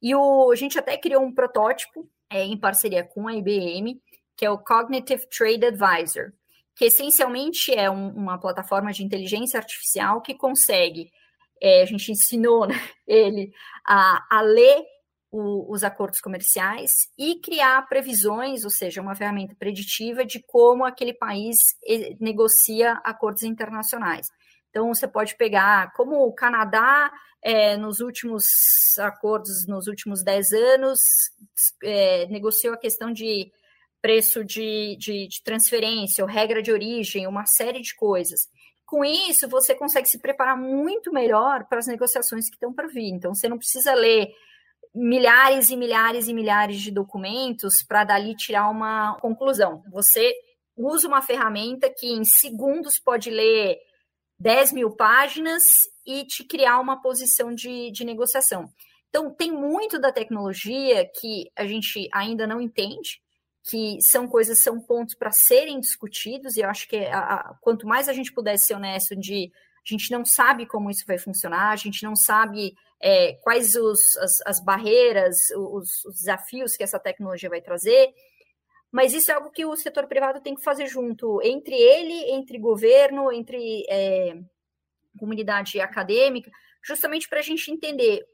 E 0.00 0.14
o, 0.14 0.50
a 0.52 0.54
gente 0.54 0.78
até 0.78 0.96
criou 0.96 1.22
um 1.22 1.34
protótipo 1.34 2.08
é, 2.30 2.44
em 2.44 2.56
parceria 2.56 3.02
com 3.02 3.26
a 3.26 3.34
IBM, 3.34 4.00
que 4.36 4.46
é 4.46 4.50
o 4.50 4.58
Cognitive 4.58 5.26
Trade 5.28 5.66
Advisor, 5.66 6.32
que 6.76 6.84
essencialmente 6.84 7.74
é 7.74 7.90
um, 7.90 8.10
uma 8.10 8.38
plataforma 8.38 8.92
de 8.92 9.02
inteligência 9.02 9.58
artificial 9.58 10.20
que 10.22 10.34
consegue, 10.34 11.10
é, 11.60 11.82
a 11.82 11.84
gente 11.84 12.12
ensinou 12.12 12.66
né, 12.66 12.74
ele 13.04 13.52
a, 13.84 14.24
a 14.30 14.40
ler 14.42 14.84
o, 15.30 15.72
os 15.72 15.84
acordos 15.84 16.20
comerciais 16.20 16.90
e 17.18 17.40
criar 17.40 17.86
previsões, 17.88 18.64
ou 18.64 18.70
seja, 18.70 19.02
uma 19.02 19.14
ferramenta 19.14 19.54
preditiva 19.58 20.24
de 20.24 20.42
como 20.46 20.84
aquele 20.84 21.12
país 21.12 21.58
negocia 22.20 22.94
acordos 23.04 23.42
internacionais. 23.42 24.26
Então, 24.70 24.88
você 24.94 25.08
pode 25.08 25.36
pegar 25.36 25.92
como 25.92 26.24
o 26.26 26.32
Canadá, 26.32 27.10
é, 27.42 27.76
nos 27.76 28.00
últimos 28.00 28.44
acordos, 28.98 29.66
nos 29.66 29.86
últimos 29.86 30.22
10 30.22 30.52
anos, 30.52 31.00
é, 31.82 32.26
negociou 32.26 32.74
a 32.74 32.78
questão 32.78 33.12
de 33.12 33.50
preço 34.00 34.44
de, 34.44 34.96
de, 34.98 35.28
de 35.28 35.42
transferência, 35.42 36.22
ou 36.24 36.30
regra 36.30 36.62
de 36.62 36.72
origem, 36.72 37.26
uma 37.26 37.46
série 37.46 37.80
de 37.80 37.94
coisas. 37.94 38.48
Com 38.86 39.04
isso, 39.04 39.48
você 39.48 39.74
consegue 39.74 40.08
se 40.08 40.18
preparar 40.18 40.56
muito 40.56 41.12
melhor 41.12 41.66
para 41.68 41.78
as 41.78 41.86
negociações 41.86 42.48
que 42.48 42.56
estão 42.56 42.72
para 42.72 42.88
vir. 42.88 43.10
Então, 43.10 43.34
você 43.34 43.48
não 43.48 43.58
precisa 43.58 43.92
ler 43.94 44.32
milhares 44.98 45.70
e 45.70 45.76
milhares 45.76 46.26
e 46.26 46.34
milhares 46.34 46.80
de 46.80 46.90
documentos 46.90 47.82
para 47.86 48.02
dali 48.02 48.34
tirar 48.34 48.68
uma 48.68 49.16
conclusão. 49.20 49.84
Você 49.92 50.34
usa 50.76 51.06
uma 51.06 51.22
ferramenta 51.22 51.88
que 51.88 52.08
em 52.08 52.24
segundos 52.24 52.98
pode 52.98 53.30
ler 53.30 53.78
10 54.40 54.72
mil 54.72 54.90
páginas 54.90 55.62
e 56.04 56.24
te 56.24 56.42
criar 56.42 56.80
uma 56.80 57.00
posição 57.00 57.54
de, 57.54 57.92
de 57.92 58.04
negociação. 58.04 58.72
Então, 59.08 59.32
tem 59.32 59.52
muito 59.52 60.00
da 60.00 60.12
tecnologia 60.12 61.08
que 61.20 61.50
a 61.56 61.64
gente 61.64 62.08
ainda 62.12 62.46
não 62.46 62.60
entende, 62.60 63.20
que 63.70 64.00
são 64.00 64.26
coisas, 64.26 64.62
são 64.62 64.80
pontos 64.80 65.14
para 65.14 65.30
serem 65.30 65.78
discutidos, 65.78 66.56
e 66.56 66.60
eu 66.60 66.68
acho 66.68 66.88
que 66.88 66.96
a, 66.96 67.18
a, 67.18 67.54
quanto 67.60 67.86
mais 67.86 68.08
a 68.08 68.12
gente 68.12 68.32
puder 68.32 68.56
ser 68.58 68.74
honesto 68.74 69.14
de 69.14 69.50
a 69.86 69.90
gente 69.90 70.10
não 70.10 70.24
sabe 70.24 70.66
como 70.66 70.90
isso 70.90 71.04
vai 71.06 71.18
funcionar, 71.18 71.70
a 71.70 71.76
gente 71.76 72.02
não 72.02 72.14
sabe 72.14 72.74
é, 73.00 73.34
quais 73.34 73.74
os, 73.74 74.16
as, 74.16 74.40
as 74.46 74.64
barreiras, 74.64 75.50
os, 75.56 76.04
os 76.04 76.14
desafios 76.14 76.76
que 76.76 76.82
essa 76.82 76.98
tecnologia 76.98 77.48
vai 77.48 77.60
trazer, 77.60 78.12
mas 78.90 79.12
isso 79.12 79.30
é 79.30 79.34
algo 79.34 79.50
que 79.50 79.64
o 79.64 79.76
setor 79.76 80.06
privado 80.06 80.40
tem 80.40 80.54
que 80.54 80.62
fazer 80.62 80.86
junto, 80.86 81.40
entre 81.42 81.74
ele, 81.74 82.30
entre 82.32 82.58
governo, 82.58 83.30
entre 83.32 83.84
é, 83.88 84.38
comunidade 85.18 85.80
acadêmica, 85.80 86.50
justamente 86.82 87.28
para 87.28 87.40
a 87.40 87.42
gente 87.42 87.70
entender 87.70 88.26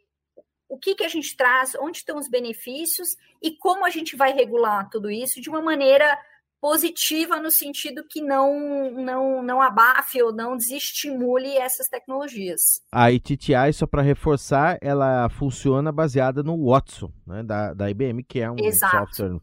o 0.69 0.79
que, 0.79 0.95
que 0.95 1.05
a 1.05 1.09
gente 1.09 1.37
traz, 1.37 1.75
onde 1.75 1.99
estão 1.99 2.19
os 2.19 2.29
benefícios 2.29 3.17
e 3.43 3.57
como 3.57 3.85
a 3.85 3.91
gente 3.91 4.17
vai 4.17 4.33
regular 4.33 4.89
tudo 4.91 5.11
isso 5.11 5.41
de 5.41 5.51
uma 5.51 5.61
maneira 5.61 6.19
positiva 6.65 7.39
no 7.43 7.51
sentido 7.51 8.03
que 8.09 8.23
não 8.23 8.91
não 8.93 9.43
não 9.43 9.61
abafe 9.61 10.23
ou 10.23 10.35
não 10.35 10.57
desestimule 10.57 11.59
essas 11.59 11.89
tecnologias. 11.89 12.81
A 12.91 13.13
ITTI, 13.13 13.71
só 13.75 13.87
para 13.87 14.01
reforçar, 14.01 14.79
ela 14.81 15.29
funciona 15.29 15.93
baseada 15.93 16.43
no 16.43 16.71
Watson, 16.71 17.13
né, 17.27 17.43
da, 17.43 17.75
da 17.75 17.91
IBM, 17.91 18.25
que 18.25 18.41
é 18.41 18.51
um 18.51 18.57
Exato. 18.59 18.97
software 18.97 19.41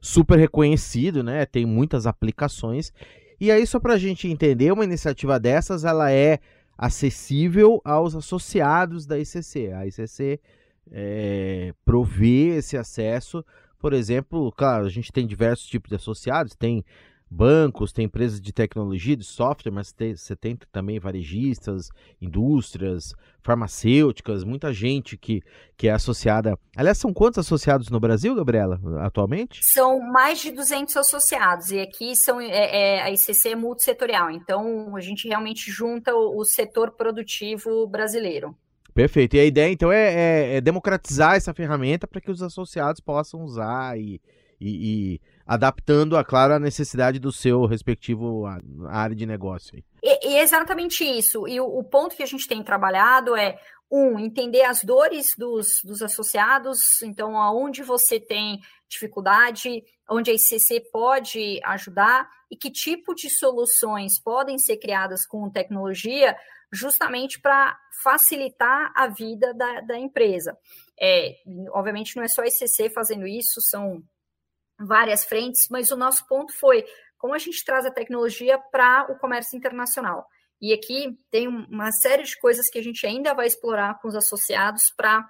super 0.00 0.36
reconhecido, 0.36 1.22
né? 1.22 1.46
Tem 1.46 1.64
muitas 1.64 2.08
aplicações. 2.08 2.92
E 3.40 3.52
aí, 3.52 3.64
só 3.68 3.78
para 3.78 3.94
a 3.94 3.98
gente 3.98 4.26
entender, 4.26 4.72
uma 4.72 4.82
iniciativa 4.82 5.38
dessas, 5.38 5.84
ela 5.84 6.10
é 6.10 6.40
acessível 6.76 7.80
aos 7.84 8.16
associados 8.16 9.06
da 9.06 9.16
ICC. 9.16 9.70
A 9.72 9.86
ICC 9.86 10.40
é, 10.90 11.72
provê 11.84 12.56
esse 12.56 12.76
acesso 12.76 13.44
por 13.84 13.92
exemplo, 13.92 14.50
claro, 14.50 14.86
a 14.86 14.88
gente 14.88 15.12
tem 15.12 15.26
diversos 15.26 15.66
tipos 15.66 15.90
de 15.90 15.96
associados, 15.96 16.54
tem 16.54 16.82
bancos, 17.30 17.92
tem 17.92 18.06
empresas 18.06 18.40
de 18.40 18.50
tecnologia, 18.50 19.14
de 19.14 19.24
software, 19.24 19.70
mas 19.70 19.92
tem, 19.92 20.16
você 20.16 20.34
tem 20.34 20.56
também 20.72 20.98
varejistas, 20.98 21.90
indústrias, 22.18 23.12
farmacêuticas, 23.42 24.42
muita 24.42 24.72
gente 24.72 25.18
que, 25.18 25.42
que 25.76 25.86
é 25.86 25.92
associada. 25.92 26.58
Aliás, 26.74 26.96
são 26.96 27.12
quantos 27.12 27.40
associados 27.40 27.90
no 27.90 28.00
Brasil, 28.00 28.34
Gabriela, 28.34 28.80
atualmente? 29.00 29.60
São 29.62 30.00
mais 30.00 30.40
de 30.40 30.50
200 30.50 30.96
associados, 30.96 31.70
e 31.70 31.78
aqui 31.78 32.16
são, 32.16 32.40
é, 32.40 32.46
é, 32.96 33.02
a 33.02 33.10
ICC 33.10 33.50
é 33.50 33.54
multissetorial, 33.54 34.30
então 34.30 34.96
a 34.96 35.00
gente 35.02 35.28
realmente 35.28 35.70
junta 35.70 36.14
o, 36.14 36.40
o 36.40 36.44
setor 36.46 36.92
produtivo 36.92 37.86
brasileiro. 37.86 38.56
Perfeito. 38.94 39.34
E 39.34 39.40
a 39.40 39.44
ideia, 39.44 39.72
então, 39.72 39.90
é, 39.90 40.14
é, 40.14 40.56
é 40.56 40.60
democratizar 40.60 41.34
essa 41.34 41.52
ferramenta 41.52 42.06
para 42.06 42.20
que 42.20 42.30
os 42.30 42.40
associados 42.40 43.00
possam 43.00 43.42
usar 43.42 43.98
e, 43.98 44.20
e, 44.60 45.14
e 45.14 45.20
adaptando, 45.44 46.16
a, 46.16 46.24
claro, 46.24 46.54
a 46.54 46.60
necessidade 46.60 47.18
do 47.18 47.32
seu 47.32 47.66
respectivo 47.66 48.44
área 48.88 49.16
de 49.16 49.26
negócio. 49.26 49.82
E, 50.00 50.28
e 50.28 50.38
exatamente 50.38 51.02
isso. 51.02 51.48
E 51.48 51.60
o, 51.60 51.64
o, 51.66 51.82
ponto 51.82 52.14
que 52.14 52.22
a 52.22 52.26
gente 52.26 52.46
tem 52.46 52.62
trabalhado 52.62 53.34
é, 53.34 53.58
um, 53.90 54.16
entender 54.18 54.62
as 54.62 54.84
dores 54.84 55.34
dos, 55.36 55.80
dos 55.84 56.00
associados, 56.00 57.02
então, 57.02 57.36
aonde 57.36 57.82
você 57.82 58.20
tem 58.20 58.60
dificuldade, 58.88 59.82
onde 60.08 60.30
a 60.30 60.34
ICC 60.34 60.88
pode 60.92 61.60
ajudar 61.64 62.28
e 62.50 62.56
que 62.56 62.70
tipo 62.70 63.14
de 63.14 63.28
soluções 63.28 64.20
podem 64.20 64.58
ser 64.58 64.76
criadas 64.76 65.26
com 65.26 65.50
tecnologia 65.50 66.36
justamente 66.74 67.40
para 67.40 67.78
facilitar 68.02 68.92
a 68.94 69.06
vida 69.06 69.54
da, 69.54 69.80
da 69.80 69.96
empresa. 69.96 70.58
É, 71.00 71.36
obviamente, 71.70 72.16
não 72.16 72.24
é 72.24 72.28
só 72.28 72.42
a 72.42 72.46
ECC 72.46 72.90
fazendo 72.90 73.26
isso, 73.26 73.60
são 73.60 74.02
várias 74.78 75.24
frentes, 75.24 75.68
mas 75.70 75.92
o 75.92 75.96
nosso 75.96 76.26
ponto 76.26 76.52
foi 76.52 76.84
como 77.16 77.32
a 77.32 77.38
gente 77.38 77.64
traz 77.64 77.86
a 77.86 77.90
tecnologia 77.90 78.58
para 78.58 79.10
o 79.10 79.18
comércio 79.18 79.56
internacional. 79.56 80.26
E 80.60 80.72
aqui 80.72 81.16
tem 81.30 81.46
uma 81.46 81.92
série 81.92 82.24
de 82.24 82.38
coisas 82.38 82.68
que 82.68 82.78
a 82.78 82.82
gente 82.82 83.06
ainda 83.06 83.32
vai 83.34 83.46
explorar 83.46 84.00
com 84.00 84.08
os 84.08 84.16
associados 84.16 84.92
para 84.96 85.26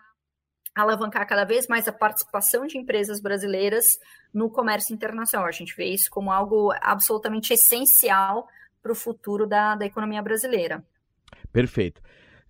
alavancar 0.74 1.26
cada 1.26 1.44
vez 1.44 1.68
mais 1.68 1.86
a 1.86 1.92
participação 1.92 2.66
de 2.66 2.78
empresas 2.78 3.20
brasileiras 3.20 3.84
no 4.32 4.50
comércio 4.50 4.94
internacional. 4.94 5.46
A 5.46 5.52
gente 5.52 5.76
vê 5.76 5.86
isso 5.86 6.10
como 6.10 6.32
algo 6.32 6.72
absolutamente 6.80 7.52
essencial 7.52 8.48
para 8.82 8.92
o 8.92 8.96
futuro 8.96 9.46
da, 9.46 9.76
da 9.76 9.86
economia 9.86 10.22
brasileira. 10.22 10.84
Perfeito. 11.54 12.02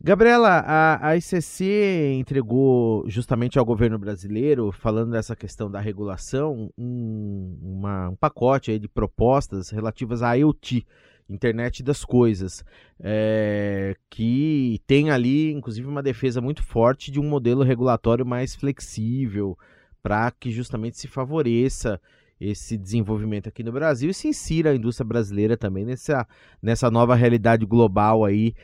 Gabriela, 0.02 0.48
a, 0.48 1.08
a 1.08 1.16
ICC 1.16 2.14
entregou 2.18 3.04
justamente 3.06 3.58
ao 3.58 3.64
governo 3.64 3.98
brasileiro, 3.98 4.72
falando 4.72 5.12
dessa 5.12 5.36
questão 5.36 5.70
da 5.70 5.78
regulação, 5.78 6.72
um, 6.76 7.58
uma, 7.60 8.08
um 8.08 8.16
pacote 8.16 8.78
de 8.78 8.88
propostas 8.88 9.68
relativas 9.68 10.22
à 10.22 10.32
IoT, 10.32 10.86
Internet 11.28 11.82
das 11.82 12.02
Coisas, 12.02 12.64
é, 12.98 13.94
que 14.08 14.80
tem 14.86 15.10
ali, 15.10 15.52
inclusive, 15.52 15.86
uma 15.86 16.02
defesa 16.02 16.40
muito 16.40 16.62
forte 16.62 17.10
de 17.10 17.20
um 17.20 17.28
modelo 17.28 17.62
regulatório 17.62 18.24
mais 18.24 18.54
flexível, 18.54 19.54
para 20.02 20.30
que 20.30 20.50
justamente 20.50 20.98
se 20.98 21.08
favoreça 21.08 22.00
esse 22.40 22.76
desenvolvimento 22.76 23.48
aqui 23.48 23.62
no 23.62 23.72
Brasil 23.72 24.10
e 24.10 24.14
se 24.14 24.28
insira 24.28 24.70
a 24.70 24.74
indústria 24.74 25.06
brasileira 25.06 25.56
também 25.56 25.84
nessa, 25.84 26.26
nessa 26.60 26.90
nova 26.90 27.14
realidade 27.14 27.64
global 27.64 28.24
aí 28.24 28.54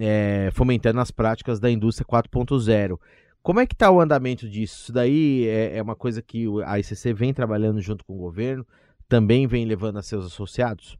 é, 0.00 0.50
fomentando 0.52 1.00
as 1.00 1.10
práticas 1.10 1.60
da 1.60 1.70
indústria 1.70 2.06
4.0. 2.06 2.98
Como 3.42 3.60
é 3.60 3.66
que 3.66 3.74
está 3.74 3.90
o 3.90 4.00
andamento 4.00 4.48
disso? 4.48 4.82
Isso 4.82 4.92
daí 4.92 5.46
é, 5.46 5.76
é, 5.76 5.82
uma 5.82 5.94
coisa 5.94 6.20
que 6.20 6.46
a 6.64 6.78
ICC 6.78 7.12
vem 7.12 7.32
trabalhando 7.32 7.80
junto 7.80 8.04
com 8.04 8.14
o 8.14 8.18
governo, 8.18 8.66
também 9.08 9.46
vem 9.46 9.64
levando 9.64 9.98
a 9.98 10.02
seus 10.02 10.26
associados? 10.26 10.98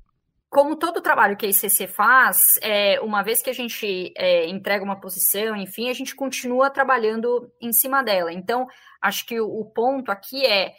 Como 0.49 0.77
todo 0.77 1.03
trabalho 1.03 1.37
que 1.37 1.45
a 1.45 1.49
ICC 1.49 1.89
faz, 1.89 2.39
é, 2.63 3.01
uma 3.01 3.23
vez 3.23 3.43
que 3.43 3.51
a 3.51 3.53
gente 3.53 4.13
é, 4.17 4.47
entrega 4.49 4.85
uma 4.85 5.01
posição, 5.01 5.57
enfim, 5.57 5.91
a 5.91 5.93
gente 5.93 6.15
continua 6.15 6.71
trabalhando 6.71 7.51
em 7.61 7.73
cima 7.73 8.03
dela. 8.03 8.33
Então, 8.33 8.67
acho 9.03 9.27
que 9.27 9.41
o, 9.41 9.47
o 9.47 9.65
ponto 9.65 10.13
aqui 10.13 10.47
é 10.47 10.73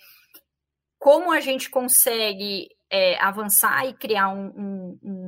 como 0.98 1.32
a 1.32 1.42
gente 1.42 1.70
consegue 1.70 2.70
é, 2.90 3.22
avançar 3.22 3.86
e 3.86 3.94
criar 3.94 4.30
um, 4.30 4.48
um, 4.56 5.00
um 5.04 5.27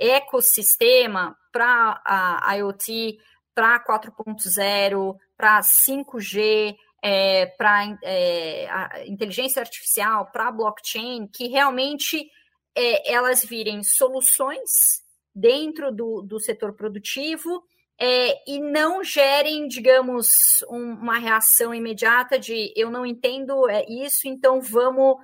ecossistema 0.00 1.36
para 1.52 2.00
a 2.04 2.54
IoT, 2.56 3.18
para 3.54 3.84
4.0, 3.84 5.16
para 5.36 5.60
5G, 5.60 6.76
é, 7.02 7.46
para 7.46 7.98
é, 8.02 9.04
inteligência 9.06 9.60
artificial, 9.60 10.30
para 10.32 10.50
blockchain, 10.50 11.26
que 11.26 11.48
realmente 11.48 12.30
é, 12.74 13.12
elas 13.12 13.44
virem 13.44 13.82
soluções 13.82 15.02
dentro 15.34 15.92
do, 15.92 16.22
do 16.22 16.40
setor 16.40 16.74
produtivo 16.74 17.62
é, 17.98 18.50
e 18.50 18.58
não 18.58 19.04
gerem, 19.04 19.68
digamos, 19.68 20.64
um, 20.70 20.94
uma 20.94 21.18
reação 21.18 21.74
imediata 21.74 22.38
de 22.38 22.72
eu 22.74 22.90
não 22.90 23.04
entendo 23.04 23.68
é, 23.68 23.84
isso, 23.88 24.26
então 24.26 24.60
vamos 24.60 25.18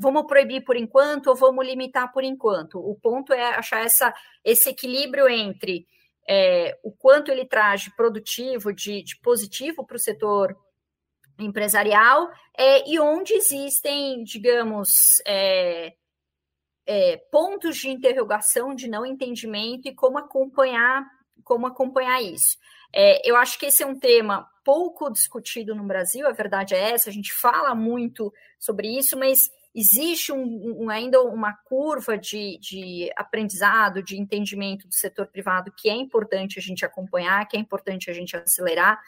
vamos 0.00 0.26
proibir 0.26 0.64
por 0.64 0.76
enquanto 0.76 1.26
ou 1.26 1.36
vamos 1.36 1.64
limitar 1.66 2.10
por 2.10 2.24
enquanto. 2.24 2.78
O 2.78 2.94
ponto 2.94 3.34
é 3.34 3.54
achar 3.54 3.84
essa, 3.84 4.14
esse 4.42 4.70
equilíbrio 4.70 5.28
entre 5.28 5.86
é, 6.26 6.78
o 6.82 6.90
quanto 6.90 7.30
ele 7.30 7.44
traz 7.44 7.82
de 7.82 7.94
produtivo, 7.94 8.72
de, 8.72 9.02
de 9.02 9.18
positivo 9.20 9.84
para 9.84 9.96
o 9.96 10.00
setor 10.00 10.56
empresarial 11.38 12.30
é, 12.56 12.88
e 12.90 12.98
onde 12.98 13.34
existem, 13.34 14.24
digamos, 14.24 15.20
é, 15.26 15.92
é, 16.86 17.18
pontos 17.30 17.76
de 17.76 17.90
interrogação, 17.90 18.74
de 18.74 18.88
não 18.88 19.04
entendimento 19.04 19.86
e 19.86 19.94
como 19.94 20.16
acompanhar, 20.16 21.04
como 21.44 21.66
acompanhar 21.66 22.22
isso. 22.22 22.56
É, 22.92 23.28
eu 23.28 23.36
acho 23.36 23.58
que 23.58 23.66
esse 23.66 23.82
é 23.82 23.86
um 23.86 23.98
tema 23.98 24.48
pouco 24.64 25.10
discutido 25.10 25.74
no 25.74 25.84
Brasil, 25.84 26.26
a 26.26 26.32
verdade 26.32 26.74
é 26.74 26.92
essa, 26.92 27.10
a 27.10 27.12
gente 27.12 27.32
fala 27.34 27.74
muito 27.74 28.32
sobre 28.58 28.88
isso, 28.88 29.18
mas 29.18 29.50
existe 29.74 30.32
um, 30.32 30.84
um, 30.84 30.90
ainda 30.90 31.22
uma 31.22 31.52
curva 31.52 32.18
de, 32.18 32.58
de, 32.58 33.10
aprendizado, 33.16 34.02
de 34.02 34.20
entendimento 34.20 34.88
do 34.88 34.94
setor 34.94 35.26
privado 35.26 35.72
que 35.76 35.88
é 35.88 35.94
importante 35.94 36.58
a 36.58 36.62
gente 36.62 36.84
acompanhar, 36.84 37.46
que 37.46 37.56
é 37.56 37.60
importante 37.60 38.10
a 38.10 38.12
gente 38.12 38.36
acelerar. 38.36 39.00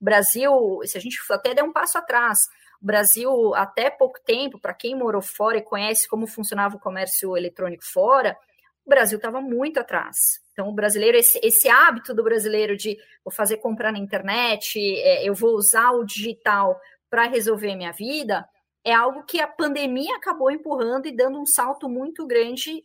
O 0.00 0.04
Brasil, 0.04 0.80
se 0.84 0.98
a 0.98 1.00
gente 1.00 1.18
até 1.30 1.54
der 1.54 1.64
um 1.64 1.72
passo 1.72 1.96
atrás, 1.96 2.40
o 2.82 2.86
Brasil, 2.86 3.54
até 3.54 3.90
pouco 3.90 4.18
tempo, 4.24 4.58
para 4.58 4.74
quem 4.74 4.94
morou 4.94 5.22
fora 5.22 5.58
e 5.58 5.62
conhece 5.62 6.08
como 6.08 6.26
funcionava 6.26 6.76
o 6.76 6.80
comércio 6.80 7.36
eletrônico 7.36 7.84
fora, 7.84 8.36
o 8.84 8.88
Brasil 8.88 9.16
estava 9.16 9.40
muito 9.40 9.78
atrás. 9.78 10.40
Então, 10.52 10.68
o 10.68 10.72
brasileiro, 10.72 11.16
esse, 11.16 11.38
esse, 11.42 11.68
hábito 11.68 12.14
do 12.14 12.24
brasileiro 12.24 12.76
de 12.76 12.98
vou 13.24 13.32
fazer 13.32 13.58
comprar 13.58 13.92
na 13.92 13.98
internet, 13.98 14.78
é, 14.78 15.26
eu 15.26 15.34
vou 15.34 15.54
usar 15.54 15.90
o 15.92 16.04
digital 16.04 16.78
para 17.08 17.26
resolver 17.26 17.74
minha 17.76 17.92
vida, 17.92 18.46
é 18.84 18.92
algo 18.92 19.24
que 19.24 19.40
a 19.40 19.46
pandemia 19.46 20.16
acabou 20.16 20.50
empurrando 20.50 21.06
e 21.06 21.16
dando 21.16 21.40
um 21.40 21.46
salto 21.46 21.88
muito 21.88 22.26
grande, 22.26 22.82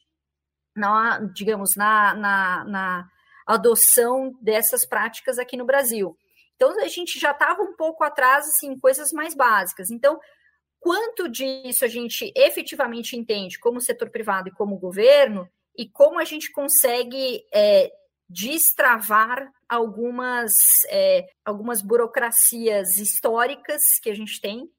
na, 0.76 1.20
digamos, 1.34 1.76
na, 1.76 2.14
na, 2.14 2.66
na 2.66 3.10
adoção 3.48 4.38
dessas 4.42 4.86
práticas 4.86 5.40
aqui 5.40 5.56
no 5.56 5.66
Brasil. 5.66 6.18
Então, 6.56 6.78
a 6.82 6.88
gente 6.88 7.20
já 7.20 7.32
estava 7.32 7.62
um 7.62 7.74
pouco 7.74 8.04
atrás, 8.04 8.48
assim, 8.48 8.72
em 8.72 8.80
coisas 8.80 9.12
mais 9.12 9.34
básicas. 9.34 9.90
Então, 9.90 10.20
quanto 10.80 11.30
disso 11.30 11.84
a 11.84 11.88
gente 11.88 12.32
efetivamente 12.36 13.16
entende 13.16 13.60
como 13.60 13.82
setor 13.82 14.10
privado 14.10 14.50
e 14.50 14.54
como 14.54 14.78
governo, 14.78 15.50
e 15.78 15.90
como 15.90 16.20
a 16.20 16.24
gente 16.24 16.52
consegue 16.52 17.46
é, 17.54 17.92
destravar 18.30 19.52
algumas, 19.68 20.84
é, 20.90 21.28
algumas 21.44 21.82
burocracias 21.82 22.98
históricas 22.98 24.00
que 24.02 24.10
a 24.10 24.16
gente 24.16 24.40
tem 24.40 24.70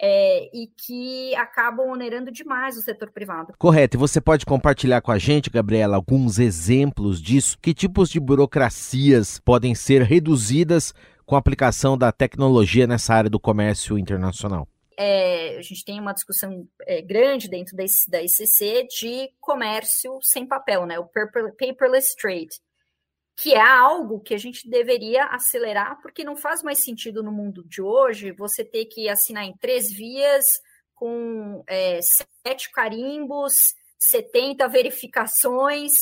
é, 0.00 0.50
e 0.52 0.66
que 0.76 1.34
acabam 1.36 1.88
onerando 1.88 2.30
demais 2.30 2.76
o 2.76 2.82
setor 2.82 3.10
privado. 3.10 3.54
Correto. 3.58 3.96
E 3.96 3.98
você 3.98 4.20
pode 4.20 4.44
compartilhar 4.44 5.00
com 5.00 5.12
a 5.12 5.18
gente, 5.18 5.50
Gabriela, 5.50 5.96
alguns 5.96 6.38
exemplos 6.38 7.20
disso? 7.20 7.58
Que 7.60 7.72
tipos 7.72 8.10
de 8.10 8.20
burocracias 8.20 9.38
podem 9.40 9.74
ser 9.74 10.02
reduzidas 10.02 10.92
com 11.24 11.36
a 11.36 11.38
aplicação 11.38 11.96
da 11.96 12.12
tecnologia 12.12 12.86
nessa 12.86 13.14
área 13.14 13.30
do 13.30 13.40
comércio 13.40 13.98
internacional? 13.98 14.68
É, 14.96 15.56
a 15.58 15.62
gente 15.62 15.84
tem 15.84 15.98
uma 15.98 16.12
discussão 16.12 16.68
é, 16.82 17.02
grande 17.02 17.48
dentro 17.48 17.76
da, 17.76 17.84
da 18.08 18.22
ICC 18.22 18.86
de 18.88 19.30
comércio 19.40 20.18
sem 20.22 20.46
papel, 20.46 20.86
né? 20.86 20.98
o 20.98 21.06
paperless 21.06 22.14
trade 22.16 22.60
que 23.36 23.52
é 23.52 23.60
algo 23.60 24.20
que 24.20 24.34
a 24.34 24.38
gente 24.38 24.68
deveria 24.68 25.24
acelerar, 25.26 26.00
porque 26.00 26.22
não 26.22 26.36
faz 26.36 26.62
mais 26.62 26.84
sentido 26.84 27.22
no 27.22 27.32
mundo 27.32 27.64
de 27.64 27.82
hoje 27.82 28.32
você 28.32 28.64
ter 28.64 28.86
que 28.86 29.08
assinar 29.08 29.44
em 29.44 29.56
três 29.56 29.92
vias, 29.92 30.44
com 30.94 31.64
é, 31.66 31.98
sete 32.46 32.70
carimbos, 32.70 33.54
70 33.98 34.68
verificações. 34.68 35.92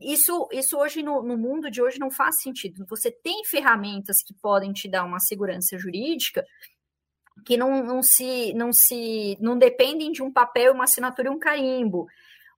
Isso, 0.00 0.48
isso 0.50 0.78
hoje, 0.78 1.02
no, 1.02 1.22
no 1.22 1.36
mundo 1.36 1.70
de 1.70 1.82
hoje, 1.82 1.98
não 1.98 2.10
faz 2.10 2.40
sentido. 2.40 2.86
Você 2.88 3.10
tem 3.10 3.44
ferramentas 3.44 4.22
que 4.22 4.34
podem 4.34 4.72
te 4.72 4.88
dar 4.88 5.04
uma 5.04 5.20
segurança 5.20 5.78
jurídica 5.78 6.44
que 7.46 7.56
não, 7.56 7.82
não 7.82 8.02
se 8.02 8.52
não 8.54 8.72
se 8.72 9.36
não 9.40 9.56
dependem 9.56 10.12
de 10.12 10.22
um 10.22 10.32
papel, 10.32 10.72
uma 10.72 10.84
assinatura 10.84 11.28
e 11.28 11.30
um 11.30 11.38
carimbo. 11.38 12.06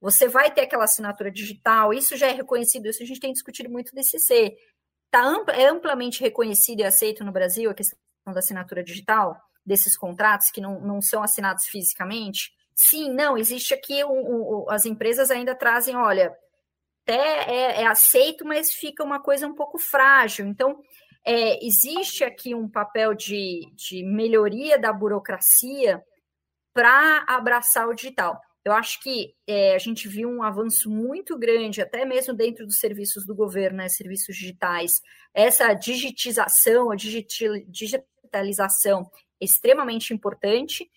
Você 0.04 0.28
vai 0.28 0.52
ter 0.52 0.60
aquela 0.60 0.84
assinatura 0.84 1.30
digital, 1.30 1.94
isso 1.94 2.14
já 2.14 2.26
é 2.26 2.32
reconhecido, 2.32 2.86
isso 2.86 3.02
a 3.02 3.06
gente 3.06 3.18
tem 3.20 3.32
discutido 3.32 3.70
muito 3.70 3.90
do 3.94 4.00
ICC. 4.00 4.54
Tá 5.10 5.42
é 5.54 5.64
amplamente 5.64 6.20
reconhecido 6.20 6.80
e 6.80 6.84
aceito 6.84 7.24
no 7.24 7.32
Brasil 7.32 7.70
a 7.70 7.74
questão 7.74 7.96
da 8.26 8.40
assinatura 8.40 8.84
digital, 8.84 9.34
desses 9.64 9.96
contratos 9.96 10.50
que 10.50 10.60
não, 10.60 10.78
não 10.78 11.00
são 11.00 11.22
assinados 11.22 11.64
fisicamente? 11.64 12.52
Sim, 12.74 13.14
não, 13.14 13.38
existe 13.38 13.72
aqui, 13.72 14.04
um, 14.04 14.10
um, 14.10 14.70
as 14.70 14.84
empresas 14.84 15.30
ainda 15.30 15.54
trazem, 15.54 15.96
olha, 15.96 16.36
até 17.02 17.50
é, 17.50 17.80
é, 17.80 17.86
aceito, 17.86 18.44
mas 18.44 18.74
fica 18.74 19.02
uma 19.02 19.22
coisa 19.22 19.46
um 19.46 19.54
pouco 19.54 19.78
frágil. 19.78 20.46
Então, 20.46 20.82
é, 21.24 21.64
existe 21.64 22.24
aqui 22.24 22.54
um 22.54 22.68
papel 22.68 23.14
de, 23.14 23.62
de 23.72 24.04
melhoria 24.04 24.78
da 24.78 24.92
burocracia 24.92 26.04
para 26.74 27.24
abraçar 27.26 27.88
o 27.88 27.94
digital. 27.94 28.38
Eu 28.64 28.72
acho 28.72 29.02
que 29.02 29.34
é, 29.46 29.74
a 29.74 29.78
gente 29.78 30.08
viu 30.08 30.28
um 30.28 30.42
avanço 30.42 30.88
muito 30.88 31.38
grande, 31.38 31.82
até 31.82 32.06
mesmo 32.06 32.32
dentro 32.32 32.64
dos 32.64 32.78
serviços 32.78 33.26
do 33.26 33.34
governo, 33.34 33.78
né, 33.78 33.88
serviços 33.90 34.34
digitais. 34.34 35.02
Essa 35.34 35.74
digitização, 35.74 36.90
a 36.90 36.96
digitalização 36.96 39.10
extremamente 39.38 40.14
importante, 40.14 40.90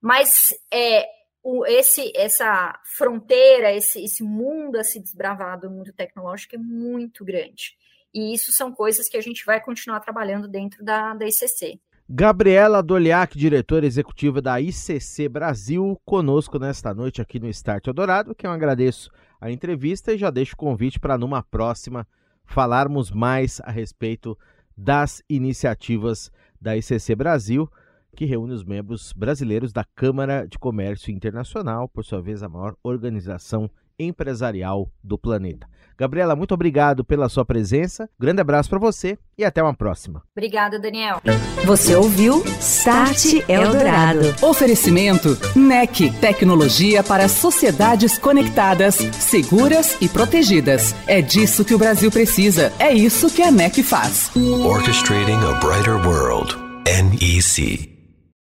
mas 0.00 0.54
é, 0.72 1.06
o, 1.42 1.66
esse, 1.66 2.10
essa 2.16 2.80
fronteira, 2.96 3.74
esse, 3.74 4.02
esse 4.02 4.22
mundo 4.22 4.76
a 4.76 4.84
se 4.84 4.98
desbravar 4.98 5.60
do 5.60 5.70
mundo 5.70 5.92
tecnológico 5.92 6.54
é 6.54 6.58
muito 6.58 7.24
grande. 7.24 7.76
E 8.14 8.34
isso 8.34 8.50
são 8.50 8.72
coisas 8.72 9.08
que 9.08 9.16
a 9.16 9.20
gente 9.20 9.44
vai 9.44 9.60
continuar 9.60 10.00
trabalhando 10.00 10.48
dentro 10.48 10.84
da, 10.84 11.14
da 11.14 11.26
ICC. 11.26 11.80
Gabriela 12.12 12.82
Doliac, 12.82 13.38
diretora 13.38 13.86
executiva 13.86 14.42
da 14.42 14.60
ICC 14.60 15.28
Brasil, 15.28 15.96
conosco 16.04 16.58
nesta 16.58 16.92
noite 16.92 17.22
aqui 17.22 17.38
no 17.38 17.48
Start 17.48 17.86
Eldorado, 17.86 18.34
que 18.34 18.44
eu 18.44 18.50
agradeço 18.50 19.12
a 19.40 19.48
entrevista 19.48 20.12
e 20.12 20.18
já 20.18 20.28
deixo 20.28 20.54
o 20.54 20.56
convite 20.56 20.98
para 20.98 21.16
numa 21.16 21.40
próxima 21.40 22.04
falarmos 22.44 23.12
mais 23.12 23.60
a 23.60 23.70
respeito 23.70 24.36
das 24.76 25.22
iniciativas 25.30 26.32
da 26.60 26.76
ICC 26.76 27.14
Brasil, 27.14 27.70
que 28.16 28.24
reúne 28.24 28.54
os 28.54 28.64
membros 28.64 29.12
brasileiros 29.12 29.72
da 29.72 29.84
Câmara 29.84 30.48
de 30.48 30.58
Comércio 30.58 31.12
Internacional, 31.12 31.88
por 31.88 32.04
sua 32.04 32.20
vez 32.20 32.42
a 32.42 32.48
maior 32.48 32.74
organização 32.82 33.70
empresarial 34.00 34.90
do 35.02 35.18
planeta. 35.18 35.66
Gabriela, 36.00 36.34
muito 36.34 36.54
obrigado 36.54 37.04
pela 37.04 37.28
sua 37.28 37.44
presença. 37.44 38.08
Grande 38.18 38.40
abraço 38.40 38.70
para 38.70 38.78
você 38.78 39.18
e 39.36 39.44
até 39.44 39.62
uma 39.62 39.74
próxima. 39.74 40.22
Obrigada, 40.34 40.78
Daniel. 40.78 41.20
Você 41.66 41.94
ouviu 41.94 42.42
Start 42.58 43.44
Eldorado. 43.46 44.34
Oferecimento 44.40 45.36
NEC, 45.54 46.10
tecnologia 46.18 47.02
para 47.02 47.28
sociedades 47.28 48.18
conectadas, 48.18 48.94
seguras 48.94 49.98
e 50.00 50.08
protegidas. 50.08 50.94
É 51.06 51.20
disso 51.20 51.66
que 51.66 51.74
o 51.74 51.78
Brasil 51.78 52.10
precisa. 52.10 52.72
É 52.78 52.90
isso 52.94 53.28
que 53.28 53.42
a 53.42 53.50
NEC 53.50 53.82
faz. 53.82 54.30
Orchestrating 54.34 55.32
a 55.32 55.52
brighter 55.60 55.96
world. 56.06 56.56
NEC. 56.86 57.89